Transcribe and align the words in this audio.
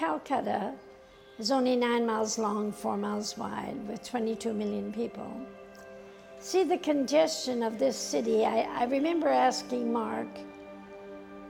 Calcutta 0.00 0.72
is 1.38 1.50
only 1.50 1.76
nine 1.76 2.06
miles 2.06 2.38
long, 2.38 2.72
four 2.72 2.96
miles 2.96 3.36
wide, 3.36 3.76
with 3.86 4.02
22 4.02 4.54
million 4.54 4.90
people. 4.90 5.30
See 6.38 6.64
the 6.64 6.78
congestion 6.78 7.62
of 7.62 7.78
this 7.78 7.98
city. 7.98 8.46
I, 8.46 8.60
I 8.62 8.84
remember 8.84 9.28
asking 9.28 9.92
Mark, 9.92 10.26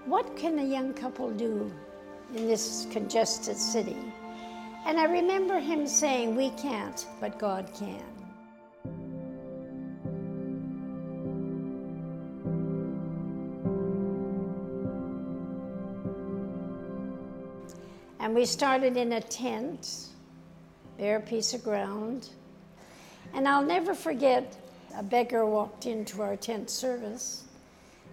what 0.04 0.36
can 0.36 0.58
a 0.58 0.64
young 0.64 0.92
couple 0.94 1.30
do 1.30 1.72
in 2.34 2.48
this 2.48 2.88
congested 2.90 3.56
city? 3.56 4.12
And 4.84 4.98
I 4.98 5.04
remember 5.04 5.60
him 5.60 5.86
saying, 5.86 6.34
We 6.34 6.50
can't, 6.50 7.06
but 7.20 7.38
God 7.38 7.70
can. 7.72 8.02
We 18.40 18.46
started 18.46 18.96
in 18.96 19.12
a 19.12 19.20
tent, 19.20 20.06
bare 20.96 21.20
piece 21.20 21.52
of 21.52 21.62
ground. 21.62 22.30
And 23.34 23.46
I'll 23.46 23.62
never 23.62 23.92
forget 23.92 24.56
a 24.96 25.02
beggar 25.02 25.44
walked 25.44 25.84
into 25.84 26.22
our 26.22 26.36
tent 26.36 26.70
service. 26.70 27.44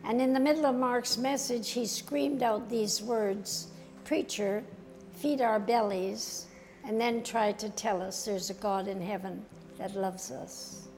And 0.03 0.19
in 0.19 0.33
the 0.33 0.39
middle 0.41 0.65
of 0.65 0.75
Mark's 0.75 1.17
message, 1.17 1.69
he 1.69 1.85
screamed 1.85 2.43
out 2.43 2.69
these 2.69 3.01
words 3.01 3.67
Preacher, 4.03 4.65
feed 5.13 5.39
our 5.39 5.61
bellies, 5.61 6.47
and 6.83 6.99
then 6.99 7.23
tried 7.23 7.57
to 7.59 7.69
tell 7.69 8.01
us 8.01 8.25
there's 8.25 8.49
a 8.49 8.55
God 8.55 8.89
in 8.89 8.99
heaven 8.99 9.45
that 9.77 9.95
loves 9.95 10.29
us. 10.29 10.89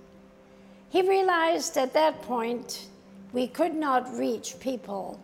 He 0.90 1.08
realized 1.08 1.78
at 1.78 1.94
that 1.94 2.24
point 2.24 2.88
we 3.32 3.46
could 3.46 3.76
not 3.76 4.12
reach 4.12 4.60
people 4.60 5.24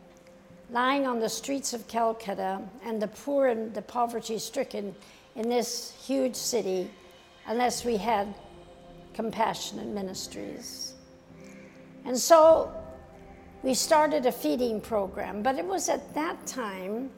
lying 0.71 1.05
on 1.05 1.19
the 1.19 1.29
streets 1.29 1.73
of 1.73 1.87
Calcutta 1.87 2.59
and 2.83 3.01
the 3.01 3.07
poor 3.07 3.47
and 3.47 3.73
the 3.73 3.81
poverty 3.81 4.39
stricken 4.39 4.95
in 5.35 5.49
this 5.49 5.93
huge 6.05 6.35
city 6.35 6.89
unless 7.47 7.85
we 7.85 7.97
had 7.97 8.33
compassionate 9.13 9.87
ministries. 9.87 10.93
And 12.05 12.17
so 12.17 12.73
we 13.63 13.73
started 13.73 14.25
a 14.25 14.31
feeding 14.31 14.81
program, 14.81 15.41
but 15.41 15.57
it 15.57 15.65
was 15.65 15.89
at 15.89 16.13
that 16.13 16.45
time 16.45 17.09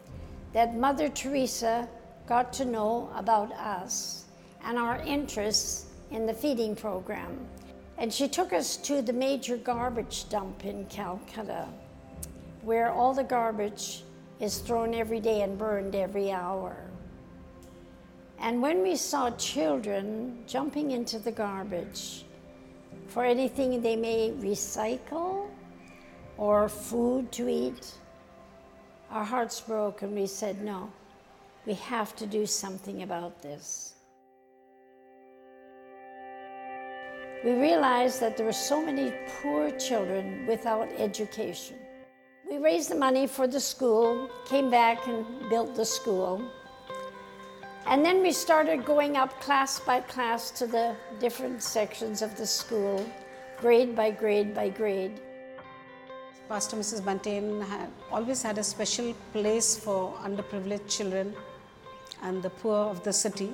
that 0.54 0.76
Mother 0.76 1.10
Teresa 1.10 1.88
got 2.28 2.52
to 2.54 2.66
know 2.66 3.10
about 3.16 3.52
us 3.54 4.26
and 4.64 4.78
our 4.78 5.00
interests 5.00 5.88
in 6.12 6.26
the 6.26 6.34
feeding 6.34 6.76
program. 6.76 7.38
And 7.98 8.14
she 8.14 8.28
took 8.28 8.54
us 8.54 8.78
to 8.78 9.02
the 9.02 9.14
major 9.14 9.58
garbage 9.58 10.30
dump 10.30 10.66
in 10.66 10.86
Calcutta 10.86 11.68
where 12.68 12.92
all 12.92 13.14
the 13.14 13.24
garbage 13.24 14.04
is 14.42 14.58
thrown 14.58 14.94
every 14.94 15.22
day 15.22 15.42
and 15.42 15.58
burned 15.58 15.96
every 15.96 16.34
hour. 16.34 16.76
And 18.40 18.62
when 18.62 18.84
we 18.84 18.98
saw 18.98 19.32
children 19.32 20.44
jumping 20.48 20.92
into 20.92 21.18
the 21.18 21.32
garbage 21.32 22.26
for 23.08 23.24
anything 23.24 23.82
they 23.82 23.96
may 23.96 24.32
recycle 24.32 25.48
or 26.36 26.68
food 26.68 27.32
to 27.32 27.48
eat, 27.48 27.94
our 29.12 29.24
hearts 29.24 29.62
broke 29.62 30.02
and 30.02 30.14
we 30.14 30.28
said, 30.28 30.62
no, 30.62 30.92
we 31.66 31.74
have 31.76 32.18
to 32.18 32.28
do 32.28 32.46
something 32.46 33.04
about 33.04 33.42
this. 33.42 33.94
We 37.46 37.54
realized 37.54 38.20
that 38.20 38.36
there 38.36 38.46
were 38.46 38.52
so 38.52 38.86
many 38.86 39.14
poor 39.42 39.72
children 39.80 40.46
without 40.48 40.90
education. 40.98 41.78
We 42.50 42.60
raised 42.60 42.90
the 42.90 42.96
money 42.96 43.28
for 43.28 43.46
the 43.46 43.60
school, 43.60 44.30
came 44.46 44.70
back 44.70 45.06
and 45.06 45.26
built 45.50 45.76
the 45.76 45.84
school. 45.84 46.42
And 47.86 48.06
then 48.06 48.22
we 48.22 48.32
started 48.32 48.86
going 48.86 49.18
up 49.18 49.42
class 49.42 49.82
by 49.82 50.00
class 50.00 50.50
to 50.52 50.66
the 50.66 50.96
different 51.20 51.62
sections 51.62 52.22
of 52.22 52.38
the 52.38 52.48
school, 52.48 53.06
grade 53.58 53.98
by 53.98 54.12
grade 54.12 54.56
by 54.56 54.70
grade. 54.70 55.20
Pastor 56.48 56.78
Mrs. 56.78 57.02
Buntain 57.02 57.68
had 57.68 57.90
always 58.14 58.42
had 58.42 58.58
a 58.58 58.64
special 58.64 59.14
place 59.34 59.76
for 59.76 60.14
underprivileged 60.24 60.88
children 60.88 61.34
and 62.24 62.42
the 62.42 62.50
poor 62.50 62.78
of 62.78 63.04
the 63.04 63.12
city. 63.12 63.52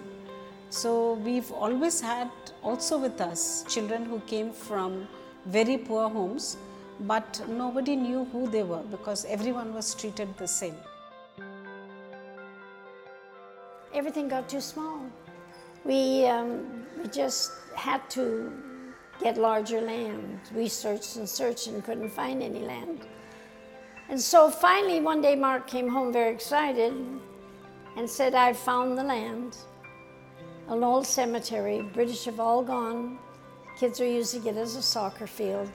So 0.70 1.14
we've 1.14 1.52
always 1.52 2.00
had 2.00 2.30
also 2.62 3.00
with 3.00 3.20
us 3.20 3.66
children 3.68 4.06
who 4.06 4.20
came 4.20 4.54
from 4.54 5.08
very 5.48 5.80
poor 5.80 6.10
homes 6.10 6.58
but 7.02 7.42
nobody 7.48 7.96
knew 7.96 8.26
who 8.26 8.48
they 8.50 8.64
were 8.64 8.84
because 8.84 9.26
everyone 9.26 9.74
was 9.74 9.94
treated 9.96 10.36
the 10.38 10.48
same. 10.48 10.76
Everything 13.94 14.28
got 14.28 14.50
too 14.50 14.62
small. 14.62 15.02
We, 15.86 16.26
um, 16.26 16.86
we 17.02 17.10
just 17.10 17.52
had 17.76 18.10
to 18.12 18.52
get 19.22 19.38
larger 19.38 19.82
land. 19.82 20.40
We 20.56 20.68
searched 20.68 21.16
and 21.18 21.28
searched 21.28 21.68
and 21.68 21.84
couldn't 21.84 22.10
find 22.10 22.42
any 22.42 22.60
land. 22.60 23.06
And 24.10 24.20
so 24.20 24.50
finally, 24.50 25.00
one 25.00 25.22
day, 25.22 25.36
Mark 25.36 25.68
came 25.68 25.88
home 25.88 26.12
very 26.12 26.34
excited 26.34 26.94
and 27.96 28.10
said, 28.10 28.34
I 28.36 28.54
found 28.54 28.98
the 28.98 29.04
land. 29.04 29.58
An 30.68 30.84
old 30.84 31.06
cemetery, 31.06 31.82
British 31.94 32.26
have 32.26 32.40
all 32.40 32.64
gone. 32.64 33.20
Kids 33.78 34.00
are 34.00 34.08
using 34.08 34.46
it 34.46 34.56
as 34.56 34.76
a 34.76 34.82
soccer 34.82 35.28
field. 35.28 35.70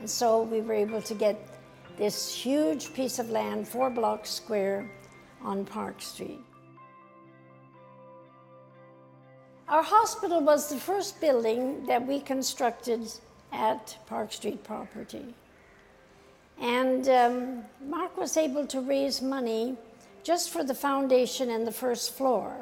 And 0.00 0.08
so 0.08 0.42
we 0.42 0.60
were 0.60 0.74
able 0.74 1.02
to 1.02 1.14
get 1.14 1.36
this 1.96 2.34
huge 2.34 2.92
piece 2.92 3.18
of 3.18 3.30
land, 3.30 3.66
four 3.66 3.90
blocks 3.90 4.30
square, 4.30 4.90
on 5.42 5.64
Park 5.64 6.02
Street. 6.02 6.40
Our 9.68 9.82
hospital 9.82 10.40
was 10.40 10.68
the 10.68 10.76
first 10.76 11.20
building 11.20 11.86
that 11.86 12.06
we 12.06 12.20
constructed 12.20 13.10
at 13.52 13.96
Park 14.06 14.32
Street 14.32 14.62
property. 14.62 15.34
And 16.60 17.08
um, 17.08 17.64
Mark 17.84 18.16
was 18.16 18.36
able 18.36 18.66
to 18.68 18.80
raise 18.80 19.20
money 19.20 19.76
just 20.22 20.50
for 20.50 20.64
the 20.64 20.74
foundation 20.74 21.50
and 21.50 21.66
the 21.66 21.72
first 21.72 22.14
floor. 22.14 22.54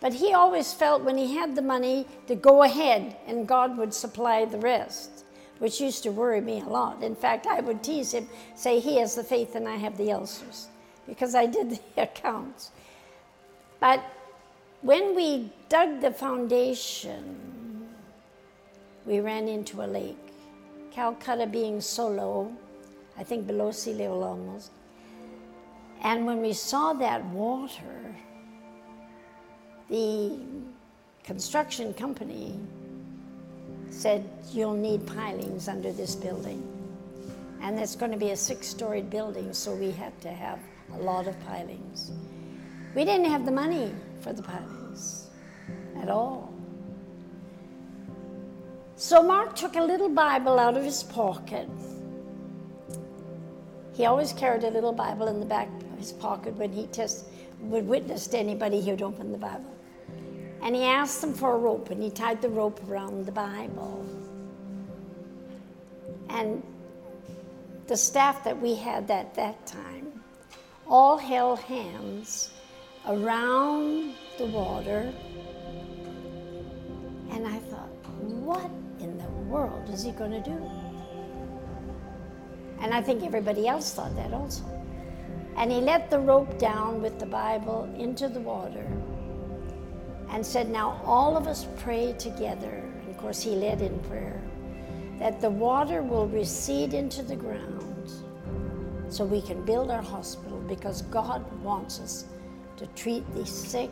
But 0.00 0.12
he 0.14 0.32
always 0.32 0.72
felt 0.72 1.02
when 1.02 1.16
he 1.16 1.34
had 1.34 1.54
the 1.54 1.62
money 1.62 2.06
to 2.26 2.34
go 2.34 2.62
ahead 2.62 3.16
and 3.26 3.48
God 3.48 3.76
would 3.78 3.94
supply 3.94 4.44
the 4.44 4.58
rest 4.58 5.24
which 5.58 5.80
used 5.80 6.02
to 6.02 6.10
worry 6.10 6.40
me 6.40 6.60
a 6.60 6.64
lot. 6.64 7.02
In 7.02 7.14
fact, 7.14 7.46
I 7.46 7.60
would 7.60 7.82
tease 7.82 8.12
him, 8.12 8.28
say 8.54 8.78
he 8.78 8.98
has 8.98 9.14
the 9.14 9.24
faith 9.24 9.54
and 9.54 9.68
I 9.68 9.76
have 9.76 9.96
the 9.96 10.12
ulcers, 10.12 10.68
because 11.06 11.34
I 11.34 11.46
did 11.46 11.70
the 11.94 12.02
accounts. 12.02 12.70
But 13.80 14.02
when 14.82 15.14
we 15.14 15.50
dug 15.68 16.00
the 16.00 16.10
foundation, 16.10 17.88
we 19.04 19.20
ran 19.20 19.48
into 19.48 19.82
a 19.82 19.86
lake. 19.86 20.16
Calcutta 20.90 21.46
being 21.46 21.80
so 21.80 22.08
low, 22.08 22.52
I 23.18 23.22
think 23.22 23.46
below 23.46 23.70
sea 23.70 23.94
level 23.94 24.24
almost. 24.24 24.70
And 26.02 26.26
when 26.26 26.40
we 26.40 26.52
saw 26.52 26.92
that 26.94 27.24
water, 27.26 28.14
the 29.88 30.38
construction 31.22 31.94
company 31.94 32.58
said, 33.96 34.28
You'll 34.52 34.74
need 34.74 35.06
pilings 35.06 35.68
under 35.68 35.92
this 35.92 36.14
building. 36.14 36.62
And 37.62 37.78
it's 37.78 37.96
going 37.96 38.12
to 38.12 38.18
be 38.18 38.30
a 38.30 38.36
six 38.36 38.68
storied 38.68 39.10
building, 39.10 39.52
so 39.52 39.74
we 39.74 39.90
had 39.90 40.18
to 40.20 40.28
have 40.28 40.60
a 40.94 40.98
lot 40.98 41.26
of 41.26 41.34
pilings. 41.46 42.12
We 42.94 43.04
didn't 43.04 43.26
have 43.26 43.44
the 43.44 43.52
money 43.52 43.92
for 44.20 44.32
the 44.32 44.42
pilings 44.42 45.28
at 46.00 46.08
all. 46.08 46.52
So 48.96 49.22
Mark 49.22 49.56
took 49.56 49.76
a 49.76 49.82
little 49.82 50.08
Bible 50.08 50.58
out 50.58 50.76
of 50.76 50.84
his 50.84 51.02
pocket. 51.02 51.68
He 53.94 54.04
always 54.06 54.32
carried 54.32 54.64
a 54.64 54.70
little 54.70 54.92
Bible 54.92 55.28
in 55.28 55.40
the 55.40 55.46
back 55.46 55.68
of 55.92 55.98
his 55.98 56.12
pocket 56.12 56.54
when 56.56 56.72
he 56.72 56.86
test, 56.86 57.26
would 57.60 57.86
witness 57.86 58.26
to 58.28 58.38
anybody, 58.38 58.80
he 58.80 58.90
would 58.90 59.02
open 59.02 59.32
the 59.32 59.38
Bible. 59.38 59.75
And 60.62 60.74
he 60.74 60.84
asked 60.84 61.20
them 61.20 61.34
for 61.34 61.54
a 61.54 61.58
rope, 61.58 61.90
and 61.90 62.02
he 62.02 62.10
tied 62.10 62.42
the 62.42 62.48
rope 62.48 62.80
around 62.88 63.26
the 63.26 63.32
Bible. 63.32 64.04
And 66.28 66.62
the 67.86 67.96
staff 67.96 68.42
that 68.44 68.60
we 68.60 68.74
had 68.74 69.10
at 69.10 69.34
that 69.34 69.64
time 69.66 70.22
all 70.88 71.16
held 71.16 71.60
hands 71.60 72.50
around 73.06 74.14
the 74.38 74.46
water. 74.46 75.12
And 77.30 77.46
I 77.46 77.58
thought, 77.58 77.88
what 78.20 78.70
in 78.98 79.18
the 79.18 79.28
world 79.48 79.88
is 79.90 80.02
he 80.02 80.10
going 80.12 80.32
to 80.32 80.42
do? 80.42 80.70
And 82.80 82.92
I 82.92 83.00
think 83.00 83.22
everybody 83.22 83.68
else 83.68 83.94
thought 83.94 84.14
that 84.16 84.32
also. 84.32 84.64
And 85.56 85.72
he 85.72 85.80
let 85.80 86.10
the 86.10 86.18
rope 86.18 86.58
down 86.58 87.00
with 87.00 87.18
the 87.18 87.26
Bible 87.26 87.84
into 87.96 88.28
the 88.28 88.40
water 88.40 88.86
and 90.30 90.44
said, 90.44 90.68
Now 90.68 91.00
all 91.04 91.36
of 91.36 91.46
us 91.46 91.66
pray 91.78 92.14
together. 92.18 92.82
And 93.00 93.08
of 93.08 93.16
course, 93.18 93.42
he 93.42 93.50
led 93.50 93.82
in 93.82 93.98
prayer 94.00 94.40
that 95.18 95.40
the 95.40 95.50
water 95.50 96.02
will 96.02 96.28
recede 96.28 96.94
into 96.94 97.22
the 97.22 97.36
ground 97.36 97.82
so 99.08 99.24
we 99.24 99.40
can 99.40 99.64
build 99.64 99.90
our 99.90 100.02
hospital 100.02 100.58
because 100.68 101.02
God 101.02 101.44
wants 101.62 102.00
us 102.00 102.26
to 102.76 102.86
treat 102.88 103.24
the 103.34 103.46
sick 103.46 103.90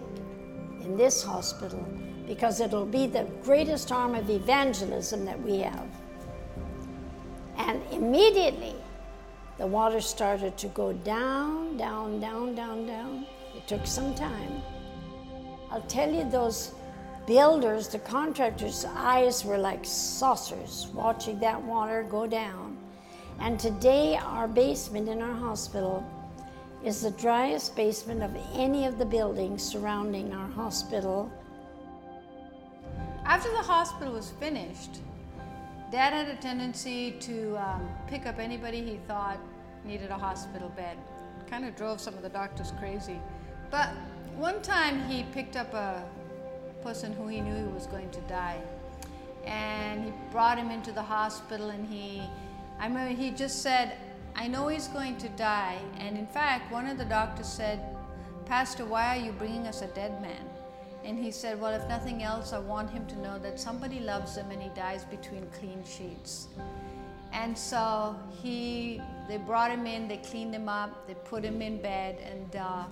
in 0.83 0.97
this 0.97 1.23
hospital 1.23 1.87
because 2.27 2.61
it'll 2.61 2.87
be 2.87 3.07
the 3.07 3.25
greatest 3.43 3.93
arm 3.93 4.15
of 4.15 4.29
evangelism 4.29 5.25
that 5.25 5.41
we 5.41 5.59
have. 5.59 5.89
And 7.57 7.81
immediately, 7.93 8.75
the 9.59 9.67
water 9.67 10.01
started 10.01 10.57
to 10.59 10.67
go 10.69 10.93
down, 10.93 11.77
down, 11.77 12.21
down, 12.21 12.55
down, 12.55 12.87
down. 12.87 13.27
It 13.55 13.67
took 13.69 13.87
some 13.87 14.15
time. 14.15 14.63
I'll 15.75 15.83
tell 15.89 16.09
you, 16.09 16.23
those 16.23 16.71
builders, 17.27 17.89
the 17.89 17.99
contractors' 17.99 18.85
eyes 18.95 19.45
were 19.45 19.59
like 19.59 19.81
saucers 19.83 20.87
watching 20.95 21.41
that 21.41 21.61
water 21.61 22.05
go 22.09 22.29
down. 22.29 22.79
And 23.41 23.59
today, 23.59 24.15
our 24.15 24.47
basement 24.47 25.09
in 25.09 25.21
our 25.21 25.35
hospital 25.35 26.09
is 26.85 27.03
the 27.03 27.11
driest 27.11 27.75
basement 27.75 28.23
of 28.23 28.31
any 28.55 28.87
of 28.87 28.99
the 28.99 29.05
buildings 29.05 29.65
surrounding 29.65 30.33
our 30.33 30.47
hospital. 30.47 31.29
After 33.25 33.51
the 33.51 33.57
hospital 33.57 34.13
was 34.13 34.31
finished, 34.39 35.01
Dad 35.91 36.13
had 36.13 36.29
a 36.29 36.37
tendency 36.41 37.17
to 37.19 37.57
um, 37.57 37.89
pick 38.07 38.27
up 38.27 38.39
anybody 38.39 38.81
he 38.81 39.01
thought 39.09 39.41
needed 39.85 40.11
a 40.13 40.19
hospital 40.19 40.69
bed. 40.77 40.97
Kind 41.51 41.65
of 41.65 41.75
drove 41.75 42.01
some 42.01 42.15
of 42.15 42.23
the 42.23 42.29
doctors 42.29 42.73
crazy. 42.79 43.19
But 43.73 43.91
one 44.37 44.61
time 44.63 45.09
he 45.09 45.25
picked 45.33 45.57
up 45.57 45.73
a 45.75 46.05
person 46.83 47.13
who 47.13 47.27
he 47.29 47.41
knew 47.41 47.55
he 47.55 47.73
was 47.73 47.87
going 47.87 48.11
to 48.11 48.21
die. 48.23 48.61
And 49.45 50.05
he 50.05 50.13
brought 50.31 50.59
him 50.59 50.71
into 50.71 50.93
the 50.93 51.03
hospital 51.03 51.71
and 51.71 51.87
he, 51.87 52.23
I 52.79 52.87
remember 52.87 53.15
he 53.15 53.31
just 53.31 53.63
said, 53.63 53.97
I 54.35 54.49
know 54.49 54.69
he's 54.69 54.89
going 54.89 55.17
to 55.19 55.29
die. 55.31 55.79
And 55.99 56.19
in 56.19 56.27
fact, 56.27 56.73
one 56.73 56.87
of 56.87 56.99
the 56.99 57.05
doctors 57.05 57.47
said, 57.47 57.81
Pastor, 58.47 58.85
why 58.85 59.17
are 59.17 59.21
you 59.21 59.33
bringing 59.33 59.67
us 59.67 59.83
a 59.83 59.87
dead 59.89 60.21
man? 60.21 60.45
And 61.05 61.19
he 61.19 61.31
said, 61.31 61.61
Well, 61.61 61.75
if 61.75 61.87
nothing 61.89 62.23
else, 62.23 62.53
I 62.53 62.59
want 62.59 62.91
him 62.91 63.07
to 63.07 63.19
know 63.19 63.39
that 63.39 63.61
somebody 63.61 64.01
loves 64.01 64.37
him 64.37 64.51
and 64.51 64.63
he 64.63 64.71
dies 64.71 65.05
between 65.05 65.47
clean 65.59 65.85
sheets. 65.85 66.49
And 67.33 67.57
so 67.57 68.17
he, 68.43 69.03
they 69.29 69.37
brought 69.39 69.71
him 69.71 69.87
in, 69.87 70.09
they 70.09 70.19
cleaned 70.19 70.55
him 70.55 70.69
up, 70.69 71.07
they 71.07 71.15
put 71.15 71.45
him 71.45 71.61
in 71.61 71.83
bed, 71.83 72.19
and 72.25 72.57
uh, 72.57 72.85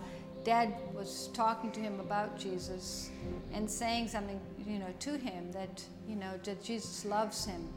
Dad 0.45 0.75
was 0.93 1.29
talking 1.33 1.71
to 1.73 1.81
him 1.81 2.01
about 2.01 2.39
Jesus 2.39 3.11
and 3.53 3.71
saying 3.71 4.09
something, 4.09 4.41
you 4.67 4.79
know, 4.79 4.93
to 5.01 5.17
him 5.17 5.53
that, 5.53 5.85
you 6.09 6.17
know, 6.17 6.33
that 6.45 6.63
Jesus 6.63 7.05
loves 7.05 7.45
him. 7.45 7.69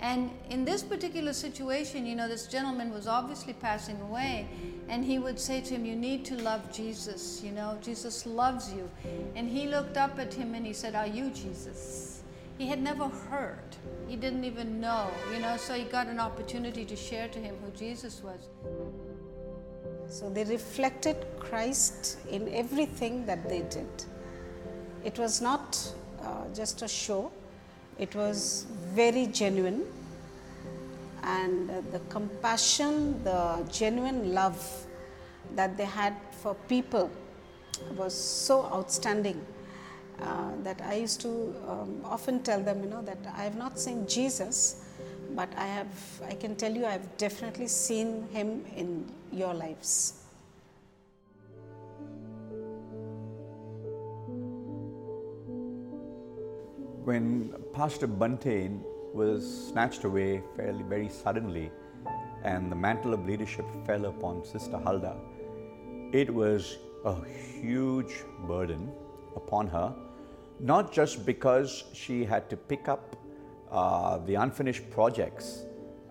And 0.00 0.30
in 0.50 0.64
this 0.64 0.82
particular 0.82 1.32
situation, 1.32 2.06
you 2.06 2.16
know, 2.16 2.26
this 2.26 2.46
gentleman 2.46 2.92
was 2.92 3.06
obviously 3.06 3.52
passing 3.52 4.00
away, 4.00 4.48
and 4.88 5.04
he 5.04 5.18
would 5.18 5.38
say 5.38 5.60
to 5.60 5.74
him, 5.74 5.84
You 5.84 5.94
need 5.94 6.24
to 6.26 6.36
love 6.42 6.72
Jesus, 6.72 7.40
you 7.44 7.52
know, 7.52 7.78
Jesus 7.80 8.26
loves 8.26 8.72
you. 8.72 8.90
And 9.36 9.48
he 9.48 9.68
looked 9.68 9.96
up 9.96 10.18
at 10.18 10.34
him 10.34 10.54
and 10.54 10.66
he 10.66 10.72
said, 10.72 10.96
Are 10.96 11.06
you 11.06 11.30
Jesus? 11.30 12.22
He 12.58 12.66
had 12.66 12.82
never 12.82 13.08
heard, 13.08 13.76
he 14.08 14.16
didn't 14.16 14.44
even 14.44 14.80
know, 14.80 15.08
you 15.32 15.38
know, 15.38 15.56
so 15.56 15.74
he 15.74 15.84
got 15.84 16.08
an 16.08 16.18
opportunity 16.18 16.84
to 16.84 16.96
share 16.96 17.28
to 17.28 17.38
him 17.38 17.54
who 17.64 17.70
Jesus 17.70 18.22
was. 18.22 18.48
So 20.08 20.28
they 20.28 20.44
reflected 20.44 21.16
Christ 21.38 22.18
in 22.30 22.48
everything 22.54 23.26
that 23.26 23.48
they 23.48 23.60
did. 23.62 23.88
It 25.04 25.18
was 25.18 25.40
not 25.40 25.78
uh, 26.22 26.44
just 26.54 26.82
a 26.82 26.88
show, 26.88 27.32
it 27.98 28.14
was 28.14 28.66
very 28.94 29.26
genuine. 29.26 29.84
And 31.22 31.70
uh, 31.70 31.82
the 31.92 32.00
compassion, 32.08 33.22
the 33.22 33.64
genuine 33.70 34.34
love 34.34 34.86
that 35.54 35.76
they 35.76 35.84
had 35.84 36.14
for 36.42 36.54
people 36.68 37.10
was 37.96 38.14
so 38.14 38.64
outstanding 38.64 39.44
uh, 40.20 40.50
that 40.62 40.80
I 40.82 40.94
used 40.94 41.20
to 41.22 41.54
um, 41.68 42.00
often 42.04 42.42
tell 42.42 42.62
them, 42.62 42.82
you 42.82 42.90
know, 42.90 43.02
that 43.02 43.18
I 43.36 43.44
have 43.44 43.56
not 43.56 43.78
seen 43.78 44.06
Jesus, 44.06 44.81
but 45.34 45.48
I 45.56 45.66
have, 45.66 46.22
I 46.26 46.34
can 46.34 46.56
tell 46.56 46.72
you, 46.72 46.86
I 46.86 46.92
have 46.92 47.16
definitely 47.16 47.68
seen 47.68 48.28
him 48.32 48.64
in 48.76 49.10
your 49.32 49.54
lives. 49.54 50.14
When 57.04 57.54
Pastor 57.72 58.06
Buntain 58.06 58.80
was 59.12 59.68
snatched 59.68 60.04
away 60.04 60.42
fairly 60.56 60.84
very 60.84 61.08
suddenly, 61.08 61.70
and 62.44 62.70
the 62.70 62.76
mantle 62.76 63.14
of 63.14 63.26
leadership 63.26 63.66
fell 63.86 64.06
upon 64.06 64.44
Sister 64.44 64.78
Huldah, 64.78 65.16
it 66.12 66.32
was 66.32 66.78
a 67.04 67.16
huge 67.24 68.24
burden 68.46 68.92
upon 69.34 69.66
her, 69.68 69.94
not 70.60 70.92
just 70.92 71.26
because 71.26 71.84
she 71.92 72.24
had 72.24 72.48
to 72.50 72.56
pick 72.56 72.88
up 72.88 73.16
uh, 73.72 74.18
the 74.18 74.34
unfinished 74.34 74.88
projects 74.90 75.62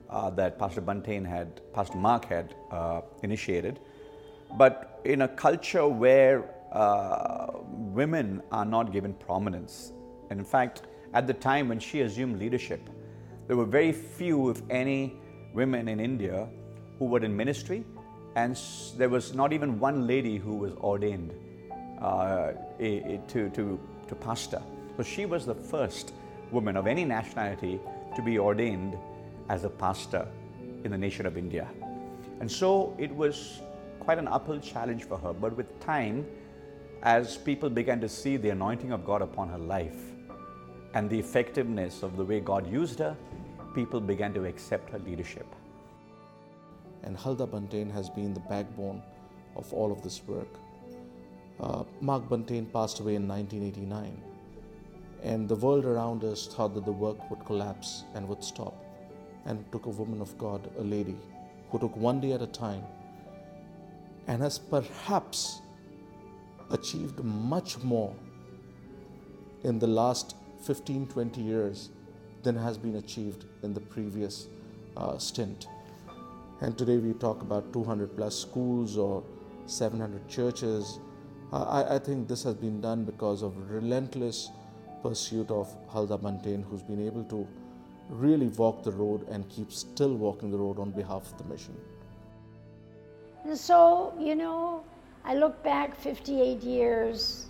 uh, 0.09 0.29
that 0.31 0.57
Pastor 0.57 0.81
Buntain 0.81 1.25
had, 1.25 1.61
Pastor 1.73 1.97
Mark 1.97 2.25
had 2.25 2.55
uh, 2.71 3.01
initiated, 3.23 3.79
but 4.57 4.99
in 5.05 5.21
a 5.21 5.27
culture 5.27 5.87
where 5.87 6.49
uh, 6.71 7.51
women 7.69 8.41
are 8.51 8.65
not 8.65 8.91
given 8.91 9.13
prominence. 9.13 9.91
And 10.29 10.39
in 10.39 10.45
fact, 10.45 10.83
at 11.13 11.27
the 11.27 11.33
time 11.33 11.69
when 11.69 11.79
she 11.79 12.01
assumed 12.01 12.39
leadership, 12.39 12.89
there 13.47 13.55
were 13.55 13.65
very 13.65 13.91
few, 13.91 14.49
if 14.49 14.61
any, 14.69 15.13
women 15.53 15.87
in 15.87 15.99
India 15.99 16.47
who 16.97 17.05
were 17.05 17.23
in 17.23 17.35
ministry, 17.35 17.83
and 18.35 18.57
there 18.97 19.09
was 19.09 19.33
not 19.33 19.53
even 19.53 19.79
one 19.79 20.07
lady 20.07 20.37
who 20.37 20.55
was 20.55 20.73
ordained 20.75 21.33
uh, 22.01 22.53
to, 22.79 23.49
to, 23.49 23.79
to 24.07 24.15
pastor. 24.15 24.61
So 24.97 25.03
she 25.03 25.25
was 25.25 25.45
the 25.45 25.55
first 25.55 26.13
woman 26.51 26.77
of 26.77 26.87
any 26.87 27.05
nationality 27.05 27.79
to 28.15 28.21
be 28.21 28.39
ordained 28.39 28.97
as 29.49 29.63
a 29.63 29.69
pastor 29.69 30.27
in 30.83 30.91
the 30.91 30.97
nation 30.97 31.25
of 31.25 31.37
India. 31.37 31.67
And 32.39 32.51
so 32.51 32.95
it 32.97 33.15
was 33.15 33.61
quite 33.99 34.17
an 34.17 34.27
uphill 34.27 34.59
challenge 34.59 35.03
for 35.03 35.17
her. 35.17 35.33
But 35.33 35.55
with 35.55 35.79
time, 35.79 36.25
as 37.03 37.37
people 37.37 37.69
began 37.69 38.01
to 38.01 38.09
see 38.09 38.37
the 38.37 38.49
anointing 38.49 38.91
of 38.91 39.05
God 39.05 39.21
upon 39.21 39.49
her 39.49 39.57
life 39.57 39.99
and 40.93 41.09
the 41.09 41.19
effectiveness 41.19 42.03
of 42.03 42.17
the 42.17 42.25
way 42.25 42.39
God 42.39 42.71
used 42.71 42.99
her, 42.99 43.15
people 43.75 44.01
began 44.01 44.33
to 44.33 44.45
accept 44.45 44.89
her 44.89 44.99
leadership. 44.99 45.47
and 47.03 47.17
Huldah 47.17 47.47
Buntain 47.47 47.91
has 47.91 48.09
been 48.09 48.33
the 48.33 48.41
backbone 48.41 49.01
of 49.55 49.71
all 49.73 49.91
of 49.91 50.01
this 50.01 50.21
work. 50.27 50.47
Uh, 51.59 51.83
Mark 51.99 52.27
Buntain 52.29 52.71
passed 52.71 52.99
away 52.99 53.15
in 53.15 53.27
1989, 53.27 54.21
and 55.23 55.47
the 55.47 55.55
world 55.55 55.85
around 55.85 56.23
us 56.23 56.47
thought 56.47 56.73
that 56.73 56.85
the 56.85 56.91
work 56.91 57.29
would 57.29 57.45
collapse 57.45 58.03
and 58.15 58.27
would 58.27 58.43
stop. 58.43 58.73
And 59.45 59.63
took 59.71 59.85
a 59.85 59.89
woman 59.89 60.21
of 60.21 60.37
God, 60.37 60.69
a 60.77 60.83
lady, 60.83 61.17
who 61.69 61.79
took 61.79 61.95
one 61.95 62.19
day 62.19 62.33
at 62.33 62.41
a 62.41 62.47
time 62.47 62.83
and 64.27 64.41
has 64.41 64.59
perhaps 64.59 65.61
achieved 66.69 67.23
much 67.23 67.79
more 67.79 68.13
in 69.63 69.79
the 69.79 69.87
last 69.87 70.35
15 70.61 71.07
20 71.07 71.41
years 71.41 71.89
than 72.43 72.55
has 72.55 72.77
been 72.77 72.95
achieved 72.95 73.45
in 73.63 73.73
the 73.73 73.79
previous 73.79 74.47
uh, 74.97 75.17
stint. 75.17 75.67
And 76.61 76.77
today 76.77 76.97
we 76.97 77.13
talk 77.13 77.41
about 77.41 77.73
200 77.73 78.15
plus 78.15 78.37
schools 78.37 78.97
or 78.97 79.23
700 79.65 80.27
churches. 80.27 80.99
Uh, 81.51 81.63
I, 81.63 81.95
I 81.95 81.99
think 81.99 82.27
this 82.27 82.43
has 82.43 82.53
been 82.53 82.79
done 82.81 83.03
because 83.05 83.41
of 83.41 83.53
relentless 83.71 84.49
pursuit 85.01 85.49
of 85.51 85.73
Huldah 85.87 86.17
Buntain, 86.17 86.63
who's 86.63 86.81
been 86.83 87.05
able 87.05 87.23
to 87.25 87.47
really 88.09 88.47
walk 88.47 88.83
the 88.83 88.91
road 88.91 89.27
and 89.29 89.47
keep 89.49 89.71
still 89.71 90.13
walking 90.13 90.51
the 90.51 90.57
road 90.57 90.79
on 90.79 90.91
behalf 90.91 91.31
of 91.31 91.37
the 91.37 91.43
mission. 91.45 91.75
And 93.45 93.57
so, 93.57 94.13
you 94.19 94.35
know, 94.35 94.83
I 95.25 95.35
look 95.35 95.63
back 95.63 95.95
58 95.95 96.61
years 96.61 97.47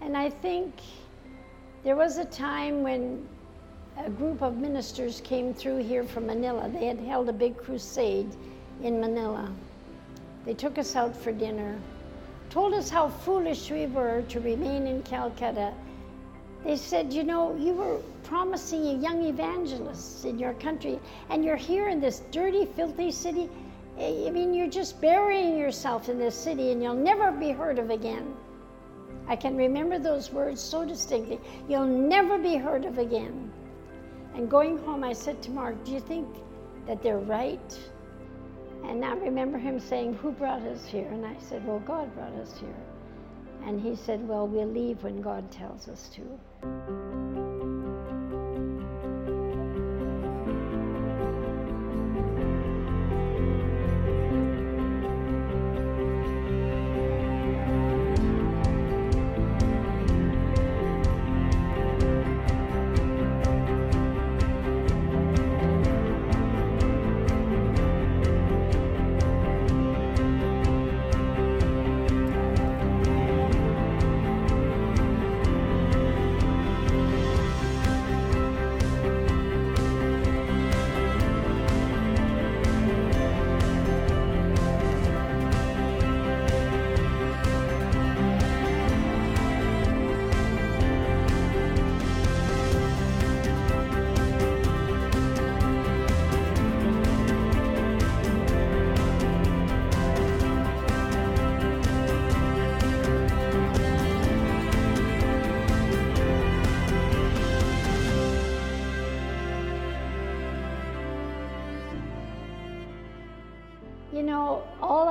and 0.00 0.16
I 0.16 0.30
think 0.30 0.74
there 1.84 1.96
was 1.96 2.18
a 2.18 2.24
time 2.24 2.82
when 2.82 3.26
a 3.98 4.10
group 4.10 4.42
of 4.42 4.56
ministers 4.58 5.20
came 5.22 5.54
through 5.54 5.78
here 5.78 6.04
from 6.04 6.26
Manila. 6.26 6.68
They 6.68 6.86
had 6.86 6.98
held 6.98 7.28
a 7.28 7.32
big 7.32 7.56
crusade 7.56 8.34
in 8.82 9.00
Manila. 9.00 9.50
They 10.44 10.54
took 10.54 10.78
us 10.78 10.96
out 10.96 11.16
for 11.16 11.32
dinner, 11.32 11.78
told 12.50 12.74
us 12.74 12.90
how 12.90 13.08
foolish 13.08 13.70
we 13.70 13.86
were 13.86 14.22
to 14.28 14.40
remain 14.40 14.86
in 14.86 15.02
Calcutta. 15.02 15.72
They 16.66 16.76
said, 16.76 17.12
You 17.12 17.22
know, 17.22 17.54
you 17.54 17.74
were 17.74 18.00
promising 18.24 18.88
a 18.88 18.94
young 18.94 19.22
evangelist 19.22 20.24
in 20.24 20.36
your 20.36 20.54
country, 20.54 20.98
and 21.30 21.44
you're 21.44 21.54
here 21.54 21.86
in 21.86 22.00
this 22.00 22.22
dirty, 22.32 22.66
filthy 22.66 23.12
city. 23.12 23.48
I 23.96 24.30
mean, 24.30 24.52
you're 24.52 24.66
just 24.66 25.00
burying 25.00 25.56
yourself 25.56 26.08
in 26.08 26.18
this 26.18 26.34
city, 26.34 26.72
and 26.72 26.82
you'll 26.82 26.94
never 26.94 27.30
be 27.30 27.52
heard 27.52 27.78
of 27.78 27.90
again. 27.90 28.34
I 29.28 29.36
can 29.36 29.56
remember 29.56 30.00
those 30.00 30.32
words 30.32 30.60
so 30.60 30.84
distinctly. 30.84 31.38
You'll 31.68 31.86
never 31.86 32.36
be 32.36 32.56
heard 32.56 32.84
of 32.84 32.98
again. 32.98 33.52
And 34.34 34.50
going 34.50 34.76
home, 34.78 35.04
I 35.04 35.12
said 35.12 35.40
to 35.42 35.52
Mark, 35.52 35.84
Do 35.84 35.92
you 35.92 36.00
think 36.00 36.26
that 36.88 37.00
they're 37.00 37.18
right? 37.18 37.78
And 38.82 39.04
I 39.04 39.12
remember 39.12 39.56
him 39.56 39.78
saying, 39.78 40.14
Who 40.14 40.32
brought 40.32 40.62
us 40.62 40.84
here? 40.84 41.06
And 41.12 41.24
I 41.24 41.36
said, 41.38 41.64
Well, 41.64 41.78
God 41.78 42.12
brought 42.16 42.34
us 42.34 42.58
here. 42.58 42.82
And 43.64 43.80
he 43.80 43.94
said, 43.94 44.26
Well, 44.26 44.48
we'll 44.48 44.66
leave 44.66 45.04
when 45.04 45.20
God 45.20 45.48
tells 45.52 45.86
us 45.86 46.08
to. 46.14 46.40
Música 46.62 47.45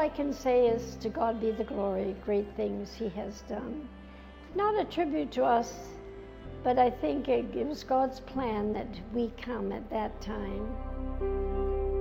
I 0.05 0.09
can 0.09 0.33
say 0.33 0.67
is 0.67 0.97
to 0.97 1.09
God 1.09 1.41
be 1.41 1.49
the 1.49 1.63
glory, 1.63 2.15
great 2.23 2.45
things 2.55 2.93
He 2.93 3.09
has 3.09 3.41
done. 3.49 3.89
Not 4.53 4.79
a 4.79 4.85
tribute 4.85 5.31
to 5.31 5.43
us, 5.43 5.73
but 6.63 6.77
I 6.77 6.91
think 6.91 7.27
it, 7.27 7.55
was 7.67 7.83
God's 7.83 8.19
plan 8.19 8.71
that 8.73 8.99
we 9.15 9.31
come 9.41 9.71
at 9.71 9.89
that 9.89 10.21
time. 10.21 11.94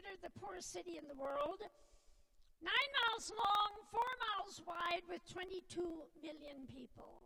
Considered 0.00 0.22
the 0.22 0.40
poorest 0.40 0.72
city 0.72 0.96
in 0.96 1.06
the 1.08 1.20
world. 1.20 1.60
Nine 2.62 2.90
miles 3.04 3.32
long, 3.36 3.72
four 3.90 4.12
miles 4.32 4.62
wide, 4.66 5.04
with 5.08 5.20
22 5.32 5.80
million 6.22 6.66
people. 6.68 7.20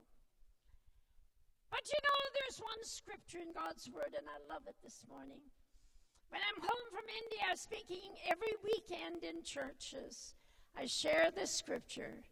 But 1.70 1.82
you 1.86 1.98
know, 2.02 2.20
there's 2.34 2.58
one 2.58 2.82
scripture 2.82 3.38
in 3.38 3.52
God's 3.52 3.90
Word, 3.90 4.14
and 4.16 4.26
I 4.26 4.52
love 4.52 4.62
it 4.66 4.76
this 4.82 5.04
morning. 5.08 5.42
When 6.30 6.40
I'm 6.42 6.62
home 6.62 6.86
from 6.90 7.04
India, 7.22 7.54
speaking 7.54 8.14
every 8.28 8.54
weekend 8.62 9.22
in 9.22 9.42
churches, 9.44 10.34
I 10.76 10.86
share 10.86 11.30
this 11.34 11.50
scripture. 11.50 12.22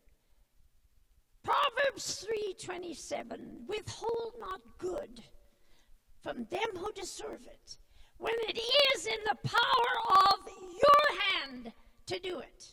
Proverbs 1.43 2.27
3:27 2.27 3.67
Withhold 3.67 4.35
not 4.39 4.61
good 4.79 5.23
from 6.23 6.47
them 6.51 6.77
who 6.77 6.93
deserve 6.93 7.47
it 7.47 7.79
when 8.23 8.39
it 8.47 8.55
is 8.55 9.07
in 9.11 9.19
the 9.27 9.43
power 9.43 9.95
of 10.31 10.39
your 10.47 11.05
hand 11.27 11.73
to 12.07 12.17
do 12.23 12.39
it. 12.39 12.71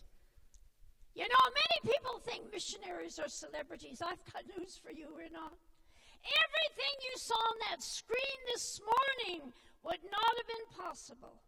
You 1.17 1.25
know, 1.25 1.45
many 1.49 1.77
people 1.89 2.21
think 2.21 2.53
missionaries 2.53 3.17
are 3.17 3.27
celebrities. 3.27 3.97
I've 3.97 4.21
got 4.29 4.45
news 4.45 4.77
for 4.77 4.93
you, 4.93 5.09
we're 5.09 5.33
not. 5.33 5.57
Everything 6.21 6.95
you 7.01 7.17
saw 7.17 7.33
on 7.33 7.57
that 7.65 7.81
screen 7.81 8.39
this 8.53 8.77
morning 8.77 9.49
would 9.81 10.05
not 10.05 10.33
have 10.37 10.45
been 10.45 10.69
possible 10.69 11.41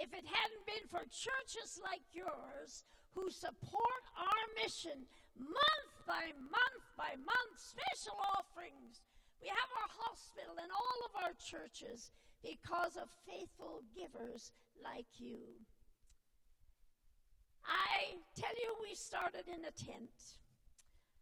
if 0.00 0.08
it 0.16 0.24
hadn't 0.24 0.64
been 0.64 0.88
for 0.88 1.04
churches 1.12 1.76
like 1.84 2.00
yours 2.16 2.88
who 3.12 3.28
support 3.28 4.02
our 4.16 4.44
mission 4.56 5.04
month 5.36 5.92
by 6.08 6.32
month 6.48 6.84
by 6.96 7.12
month, 7.20 7.56
special 7.60 8.16
offerings. 8.32 9.04
We 9.44 9.52
have 9.52 9.70
our 9.76 9.90
hospital 10.08 10.56
and 10.56 10.72
all 10.72 10.98
of 11.04 11.12
our 11.20 11.36
churches 11.36 12.16
because 12.42 12.96
of 12.96 13.08
faithful 13.26 13.82
givers 13.94 14.52
like 14.82 15.06
you. 15.18 15.38
I 17.64 18.18
tell 18.34 18.54
you, 18.58 18.74
we 18.82 18.94
started 18.94 19.46
in 19.46 19.64
a 19.64 19.74
tent. 19.78 20.10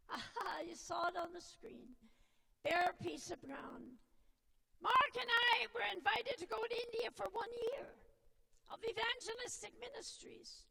Aha, 0.09 0.65
you 0.67 0.75
saw 0.75 1.07
it 1.07 1.15
on 1.15 1.31
the 1.33 1.41
screen. 1.41 1.93
Bare 2.63 2.93
piece 3.01 3.31
of 3.31 3.41
ground. 3.41 3.97
Mark 4.81 5.13
and 5.13 5.29
I 5.29 5.69
were 5.73 5.85
invited 5.93 6.41
to 6.41 6.49
go 6.49 6.57
to 6.57 6.83
India 6.89 7.13
for 7.13 7.29
one 7.31 7.49
year 7.69 7.85
of 8.73 8.81
evangelistic 8.81 9.71
ministries. 9.77 10.65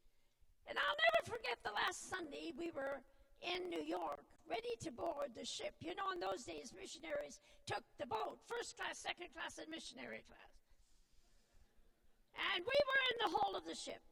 And 0.67 0.77
I'll 0.77 1.01
never 1.11 1.39
forget 1.39 1.59
the 1.63 1.75
last 1.75 2.11
Sunday 2.11 2.53
we 2.59 2.71
were 2.75 3.01
in 3.43 3.71
New 3.71 3.83
York, 3.83 4.27
ready 4.51 4.75
to 4.83 4.91
board 4.91 5.31
the 5.39 5.47
ship. 5.47 5.79
You 5.79 5.95
know, 5.95 6.11
in 6.11 6.19
those 6.19 6.43
days, 6.43 6.75
missionaries 6.75 7.39
took 7.65 7.87
the 8.03 8.11
boat, 8.11 8.43
first 8.51 8.75
class, 8.75 8.99
second 8.99 9.31
class, 9.31 9.63
and 9.63 9.71
missionary 9.71 10.27
class. 10.27 10.53
And 12.51 12.67
we 12.67 12.75
were 12.75 13.03
in 13.15 13.19
the 13.23 13.33
hold 13.39 13.55
of 13.55 13.65
the 13.65 13.79
ship. 13.79 14.03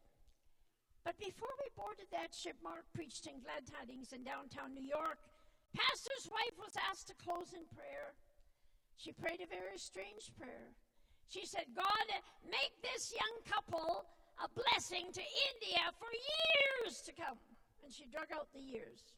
But 1.03 1.19
before 1.19 1.51
we 1.59 1.67
boarded 1.75 2.07
that 2.15 2.31
ship, 2.31 2.55
Mark 2.63 2.87
preached 2.95 3.27
in 3.27 3.43
Glad 3.43 3.67
Tidings 3.67 4.15
in 4.15 4.23
downtown 4.23 4.75
New 4.75 4.85
York. 4.85 5.19
Pastor's 5.75 6.31
wife 6.31 6.57
was 6.61 6.75
asked 6.91 7.09
to 7.09 7.17
close 7.19 7.51
in 7.53 7.67
prayer. 7.75 8.15
She 8.97 9.13
prayed 9.13 9.41
a 9.43 9.49
very 9.49 9.79
strange 9.79 10.31
prayer. 10.39 10.71
She 11.29 11.47
said, 11.47 11.67
God, 11.77 12.07
make 12.45 12.73
this 12.81 13.13
young 13.13 13.37
couple 13.45 14.05
a 14.43 14.49
blessing 14.53 15.11
to 15.13 15.25
India 15.55 15.83
for 15.99 16.11
years 16.11 17.01
to 17.03 17.13
come. 17.13 17.39
And 17.85 17.93
she 17.93 18.07
drug 18.07 18.29
out 18.35 18.49
the 18.53 18.61
years. 18.61 19.18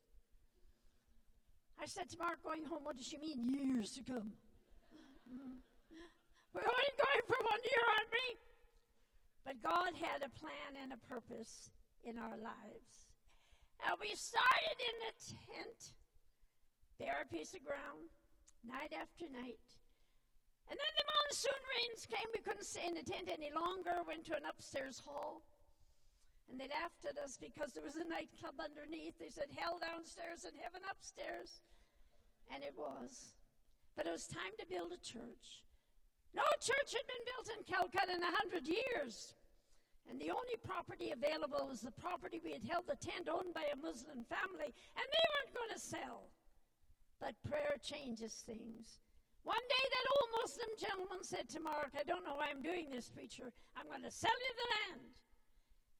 I 1.80 1.86
said 1.86 2.10
to 2.10 2.18
Mark 2.18 2.44
going 2.44 2.64
home, 2.68 2.84
What 2.84 2.96
does 2.96 3.06
she 3.06 3.16
mean, 3.16 3.48
years 3.48 3.96
to 3.96 4.04
come? 4.04 4.36
We're 6.52 6.68
only 6.68 6.92
going 7.00 7.24
for 7.24 7.40
one 7.40 7.62
year, 7.64 7.84
aren't 7.96 8.12
we? 8.12 8.26
But 9.48 9.62
God 9.64 9.96
had 9.96 10.20
a 10.20 10.28
plan 10.36 10.76
and 10.76 10.92
a 10.92 11.00
purpose 11.08 11.70
in 12.04 12.20
our 12.20 12.36
lives. 12.36 13.08
And 13.88 13.96
we 13.96 14.12
started 14.12 14.76
in 14.76 14.96
a 15.08 15.12
tent, 15.16 15.96
bare 17.00 17.24
piece 17.32 17.56
of 17.56 17.64
ground, 17.64 18.12
night 18.60 18.92
after 18.92 19.24
night. 19.32 19.64
And 20.68 20.76
then 20.76 20.94
the 21.00 21.08
monsoon 21.08 21.62
rains 21.80 22.04
came. 22.04 22.28
We 22.36 22.44
couldn't 22.44 22.68
stay 22.68 22.84
in 22.86 22.94
the 22.94 23.08
tent 23.08 23.32
any 23.32 23.48
longer. 23.56 24.04
Went 24.04 24.28
to 24.28 24.36
an 24.36 24.44
upstairs 24.44 25.00
hall. 25.00 25.40
And 26.50 26.60
they 26.60 26.68
laughed 26.68 27.08
at 27.08 27.16
us 27.18 27.38
because 27.40 27.72
there 27.72 27.86
was 27.86 27.96
a 27.96 28.04
nightclub 28.04 28.58
underneath. 28.60 29.16
They 29.16 29.32
said, 29.32 29.48
Hell 29.54 29.80
downstairs 29.80 30.44
and 30.44 30.52
heaven 30.60 30.82
upstairs. 30.90 31.62
And 32.52 32.62
it 32.62 32.74
was. 32.76 33.34
But 33.96 34.06
it 34.06 34.12
was 34.12 34.26
time 34.26 34.54
to 34.58 34.66
build 34.66 34.92
a 34.92 35.00
church. 35.02 35.64
No 36.34 36.46
church 36.62 36.94
had 36.94 37.06
been 37.10 37.24
built 37.26 37.48
in 37.50 37.66
Calcutta 37.66 38.14
in 38.14 38.22
a 38.22 38.36
hundred 38.38 38.66
years. 38.66 39.34
And 40.08 40.18
the 40.18 40.30
only 40.30 40.58
property 40.62 41.10
available 41.10 41.70
was 41.70 41.82
the 41.82 41.94
property 41.94 42.40
we 42.42 42.52
had 42.52 42.66
held 42.66 42.86
the 42.86 42.98
tent 42.98 43.28
owned 43.30 43.54
by 43.54 43.66
a 43.70 43.78
Muslim 43.78 44.26
family, 44.26 44.74
and 44.98 45.06
they 45.06 45.26
weren't 45.30 45.54
going 45.54 45.70
to 45.74 45.78
sell. 45.78 46.30
But 47.20 47.38
prayer 47.46 47.76
changes 47.82 48.42
things. 48.46 48.98
One 49.42 49.62
day, 49.68 49.84
that 49.86 50.10
old 50.18 50.30
Muslim 50.42 50.72
gentleman 50.76 51.22
said 51.22 51.48
to 51.50 51.60
Mark, 51.60 51.92
I 51.96 52.04
don't 52.04 52.24
know 52.24 52.36
why 52.36 52.50
I'm 52.50 52.62
doing 52.62 52.90
this, 52.90 53.08
preacher. 53.08 53.52
I'm 53.76 53.88
going 53.88 54.04
to 54.04 54.10
sell 54.10 54.34
you 54.34 54.52
the 54.56 54.68
land. 54.76 55.14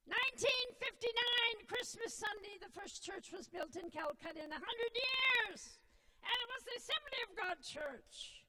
1959, 0.09 1.71
Christmas 1.71 2.13
Sunday, 2.13 2.57
the 2.59 2.73
first 2.73 3.05
church 3.05 3.31
was 3.31 3.47
built 3.47 3.77
in 3.77 3.89
Calcutta 3.89 4.43
in 4.43 4.51
100 4.51 4.59
years. 4.59 5.79
And 6.21 6.37
it 6.37 6.49
was 6.49 6.63
the 6.65 6.77
Assembly 6.77 7.19
of 7.25 7.31
God 7.37 7.57
Church. 7.61 8.45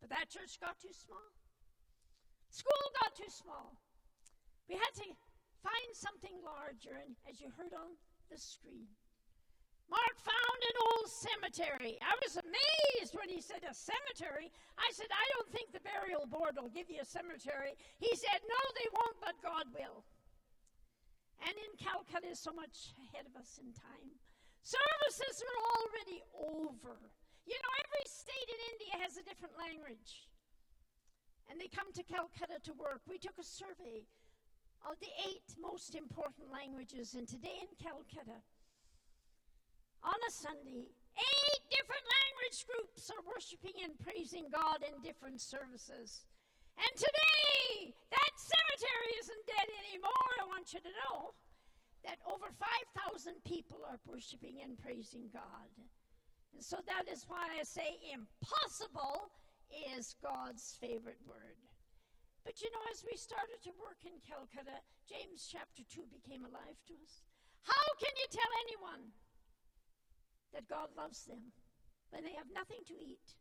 But 0.00 0.12
that 0.12 0.28
church 0.28 0.60
got 0.60 0.76
too 0.76 0.92
small. 0.92 1.32
School 2.52 2.84
got 3.00 3.16
too 3.16 3.32
small. 3.32 3.72
We 4.68 4.76
had 4.76 4.92
to 5.00 5.08
find 5.64 5.90
something 5.96 6.36
larger, 6.44 7.00
and 7.00 7.16
as 7.24 7.40
you 7.40 7.48
heard 7.56 7.72
on 7.72 7.96
the 8.28 8.36
screen, 8.36 8.88
Mark 9.88 10.16
found 10.20 10.60
an 10.64 10.76
old 10.92 11.08
cemetery. 11.08 12.00
I 12.00 12.16
was 12.24 12.40
amazed 12.40 13.12
when 13.12 13.28
he 13.28 13.40
said 13.40 13.64
a 13.68 13.74
cemetery. 13.76 14.48
I 14.80 14.88
said, 14.92 15.12
I 15.12 15.26
don't 15.36 15.50
think 15.52 15.72
the 15.72 15.84
burial 15.84 16.24
board 16.24 16.56
will 16.56 16.72
give 16.72 16.88
you 16.88 17.04
a 17.04 17.08
cemetery. 17.08 17.76
He 18.00 18.12
said, 18.16 18.40
No, 18.48 18.60
they 18.76 18.88
won't, 18.96 19.18
but 19.20 19.36
God 19.44 19.68
will. 19.76 20.04
And 21.44 21.52
in 21.52 21.72
Calcutta 21.76 22.32
so 22.32 22.52
much 22.52 22.96
ahead 23.08 23.28
of 23.28 23.36
us 23.36 23.60
in 23.60 23.72
time. 23.76 24.08
Services 24.64 25.44
are 25.44 25.60
already 25.76 26.24
over. 26.40 26.96
You 27.44 27.56
know, 27.60 27.72
every 27.84 28.04
state 28.08 28.48
in 28.48 28.60
India 28.72 28.96
has 29.04 29.20
a 29.20 29.24
different 29.28 29.52
language. 29.60 30.24
And 31.52 31.60
they 31.60 31.68
come 31.68 31.92
to 31.92 32.02
Calcutta 32.02 32.64
to 32.64 32.72
work. 32.72 33.04
We 33.04 33.20
took 33.20 33.36
a 33.36 33.44
survey 33.44 34.08
of 34.88 34.96
the 35.04 35.12
eight 35.28 35.44
most 35.60 35.92
important 35.94 36.48
languages, 36.48 37.12
and 37.12 37.28
today 37.28 37.60
in 37.60 37.72
Calcutta, 37.76 38.40
on 40.00 40.20
a 40.28 40.32
Sunday, 40.32 40.88
eight 41.16 41.62
different 41.68 42.04
language 42.04 42.64
groups 42.68 43.08
are 43.08 43.24
worshiping 43.24 43.84
and 43.84 43.96
praising 44.00 44.48
God 44.52 44.80
in 44.84 44.96
different 45.00 45.40
services. 45.40 46.24
And 46.76 46.92
today, 46.96 47.92
that 48.12 48.32
cemetery 48.36 49.12
isn't 49.20 49.44
dead 49.44 49.68
anymore. 49.88 50.28
I 50.40 50.48
want 50.48 50.72
you 50.72 50.80
to 50.80 50.92
know 51.04 51.32
that 52.04 52.20
over 52.28 52.52
5,000 52.52 53.40
people 53.44 53.80
are 53.88 53.98
worshiping 54.06 54.60
and 54.62 54.76
praising 54.78 55.28
God. 55.32 55.72
And 56.52 56.62
so 56.62 56.78
that 56.86 57.08
is 57.10 57.24
why 57.26 57.48
I 57.58 57.64
say 57.64 57.98
impossible 58.12 59.32
is 59.72 60.14
God's 60.22 60.76
favorite 60.80 61.20
word. 61.26 61.58
But 62.44 62.60
you 62.60 62.68
know, 62.70 62.84
as 62.92 63.02
we 63.02 63.16
started 63.16 63.58
to 63.64 63.80
work 63.80 64.04
in 64.04 64.20
Calcutta, 64.20 64.84
James 65.08 65.48
chapter 65.48 65.82
2 65.88 66.04
became 66.12 66.44
alive 66.44 66.76
to 66.92 66.94
us. 67.00 67.24
How 67.64 67.88
can 67.96 68.12
you 68.20 68.28
tell 68.28 68.52
anyone 68.68 69.08
that 70.52 70.68
God 70.68 70.92
loves 70.92 71.24
them 71.24 71.50
when 72.12 72.22
they 72.22 72.36
have 72.36 72.52
nothing 72.52 72.84
to 72.92 72.96
eat, 73.00 73.32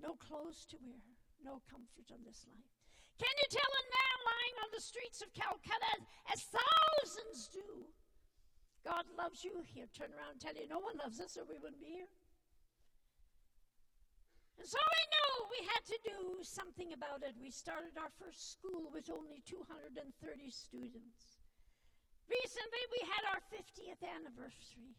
no 0.00 0.16
clothes 0.16 0.64
to 0.72 0.80
wear, 0.80 1.04
no 1.44 1.60
comfort 1.68 2.08
on 2.08 2.24
this 2.24 2.48
life? 2.48 2.77
Can 3.18 3.34
you 3.34 3.48
tell 3.50 3.66
a 3.66 3.84
man 3.90 4.16
lying 4.30 4.56
on 4.62 4.70
the 4.70 4.80
streets 4.80 5.18
of 5.22 5.34
Calcutta, 5.34 6.06
as 6.30 6.46
thousands 6.54 7.50
do, 7.50 7.90
God 8.86 9.02
loves 9.18 9.42
you? 9.42 9.66
He'll 9.74 9.90
turn 9.90 10.14
around 10.14 10.38
and 10.38 10.40
tell 10.40 10.54
you, 10.54 10.70
No 10.70 10.78
one 10.78 10.94
loves 11.02 11.18
us, 11.18 11.34
or 11.34 11.42
we 11.42 11.58
wouldn't 11.58 11.82
be 11.82 11.98
here. 11.98 12.12
And 14.58 14.66
so 14.66 14.78
we 14.78 15.02
knew 15.10 15.30
we 15.50 15.62
had 15.66 15.82
to 15.86 15.98
do 16.02 16.18
something 16.42 16.94
about 16.94 17.22
it. 17.22 17.34
We 17.38 17.50
started 17.50 17.94
our 17.98 18.10
first 18.18 18.54
school 18.54 18.90
with 18.90 19.10
only 19.10 19.42
230 19.46 19.98
students. 20.50 21.42
Recently, 22.26 22.82
we 22.90 23.02
had 23.06 23.22
our 23.34 23.42
50th 23.50 24.02
anniversary. 24.02 24.94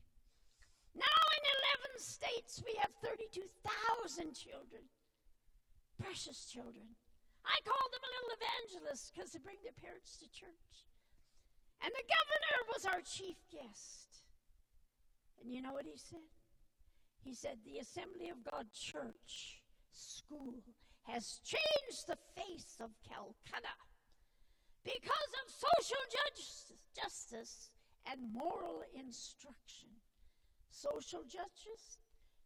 Now, 0.95 1.19
in 1.35 1.43
11 1.95 1.99
states, 1.99 2.63
we 2.65 2.75
have 2.79 2.91
32,000 3.03 4.33
children. 4.33 4.83
Precious 5.99 6.47
children. 6.47 6.95
I 7.45 7.57
call 7.63 7.85
them 7.91 8.03
a 8.03 8.13
little 8.15 8.33
evangelist 8.35 9.13
because 9.13 9.31
they 9.31 9.39
bring 9.39 9.59
their 9.63 9.75
parents 9.75 10.17
to 10.19 10.27
church. 10.31 10.87
And 11.81 11.91
the 11.95 12.07
governor 12.07 12.57
was 12.71 12.83
our 12.85 13.01
chief 13.01 13.39
guest. 13.51 14.23
And 15.39 15.51
you 15.51 15.61
know 15.61 15.73
what 15.73 15.87
he 15.87 15.95
said? 15.95 16.27
He 17.23 17.33
said, 17.33 17.59
The 17.63 17.79
Assembly 17.79 18.29
of 18.29 18.43
God 18.43 18.67
Church 18.75 19.63
School 19.91 20.59
has 21.07 21.39
changed 21.43 22.07
the 22.07 22.19
face 22.35 22.77
of 22.79 22.91
Calcutta 23.07 23.75
because 24.83 25.31
of 25.43 25.45
social 25.51 26.03
justice, 26.11 26.73
justice 26.95 27.71
and 28.07 28.19
moral 28.33 28.83
instruction. 28.93 29.89
Social 30.71 31.23
justice? 31.23 31.99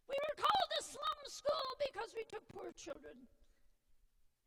We 0.08 0.16
were 0.16 0.36
called 0.42 0.70
a 0.78 0.82
slum 0.82 1.20
school 1.28 1.68
because 1.80 2.10
we 2.14 2.24
took 2.28 2.44
poor 2.52 2.72
children. 2.76 3.14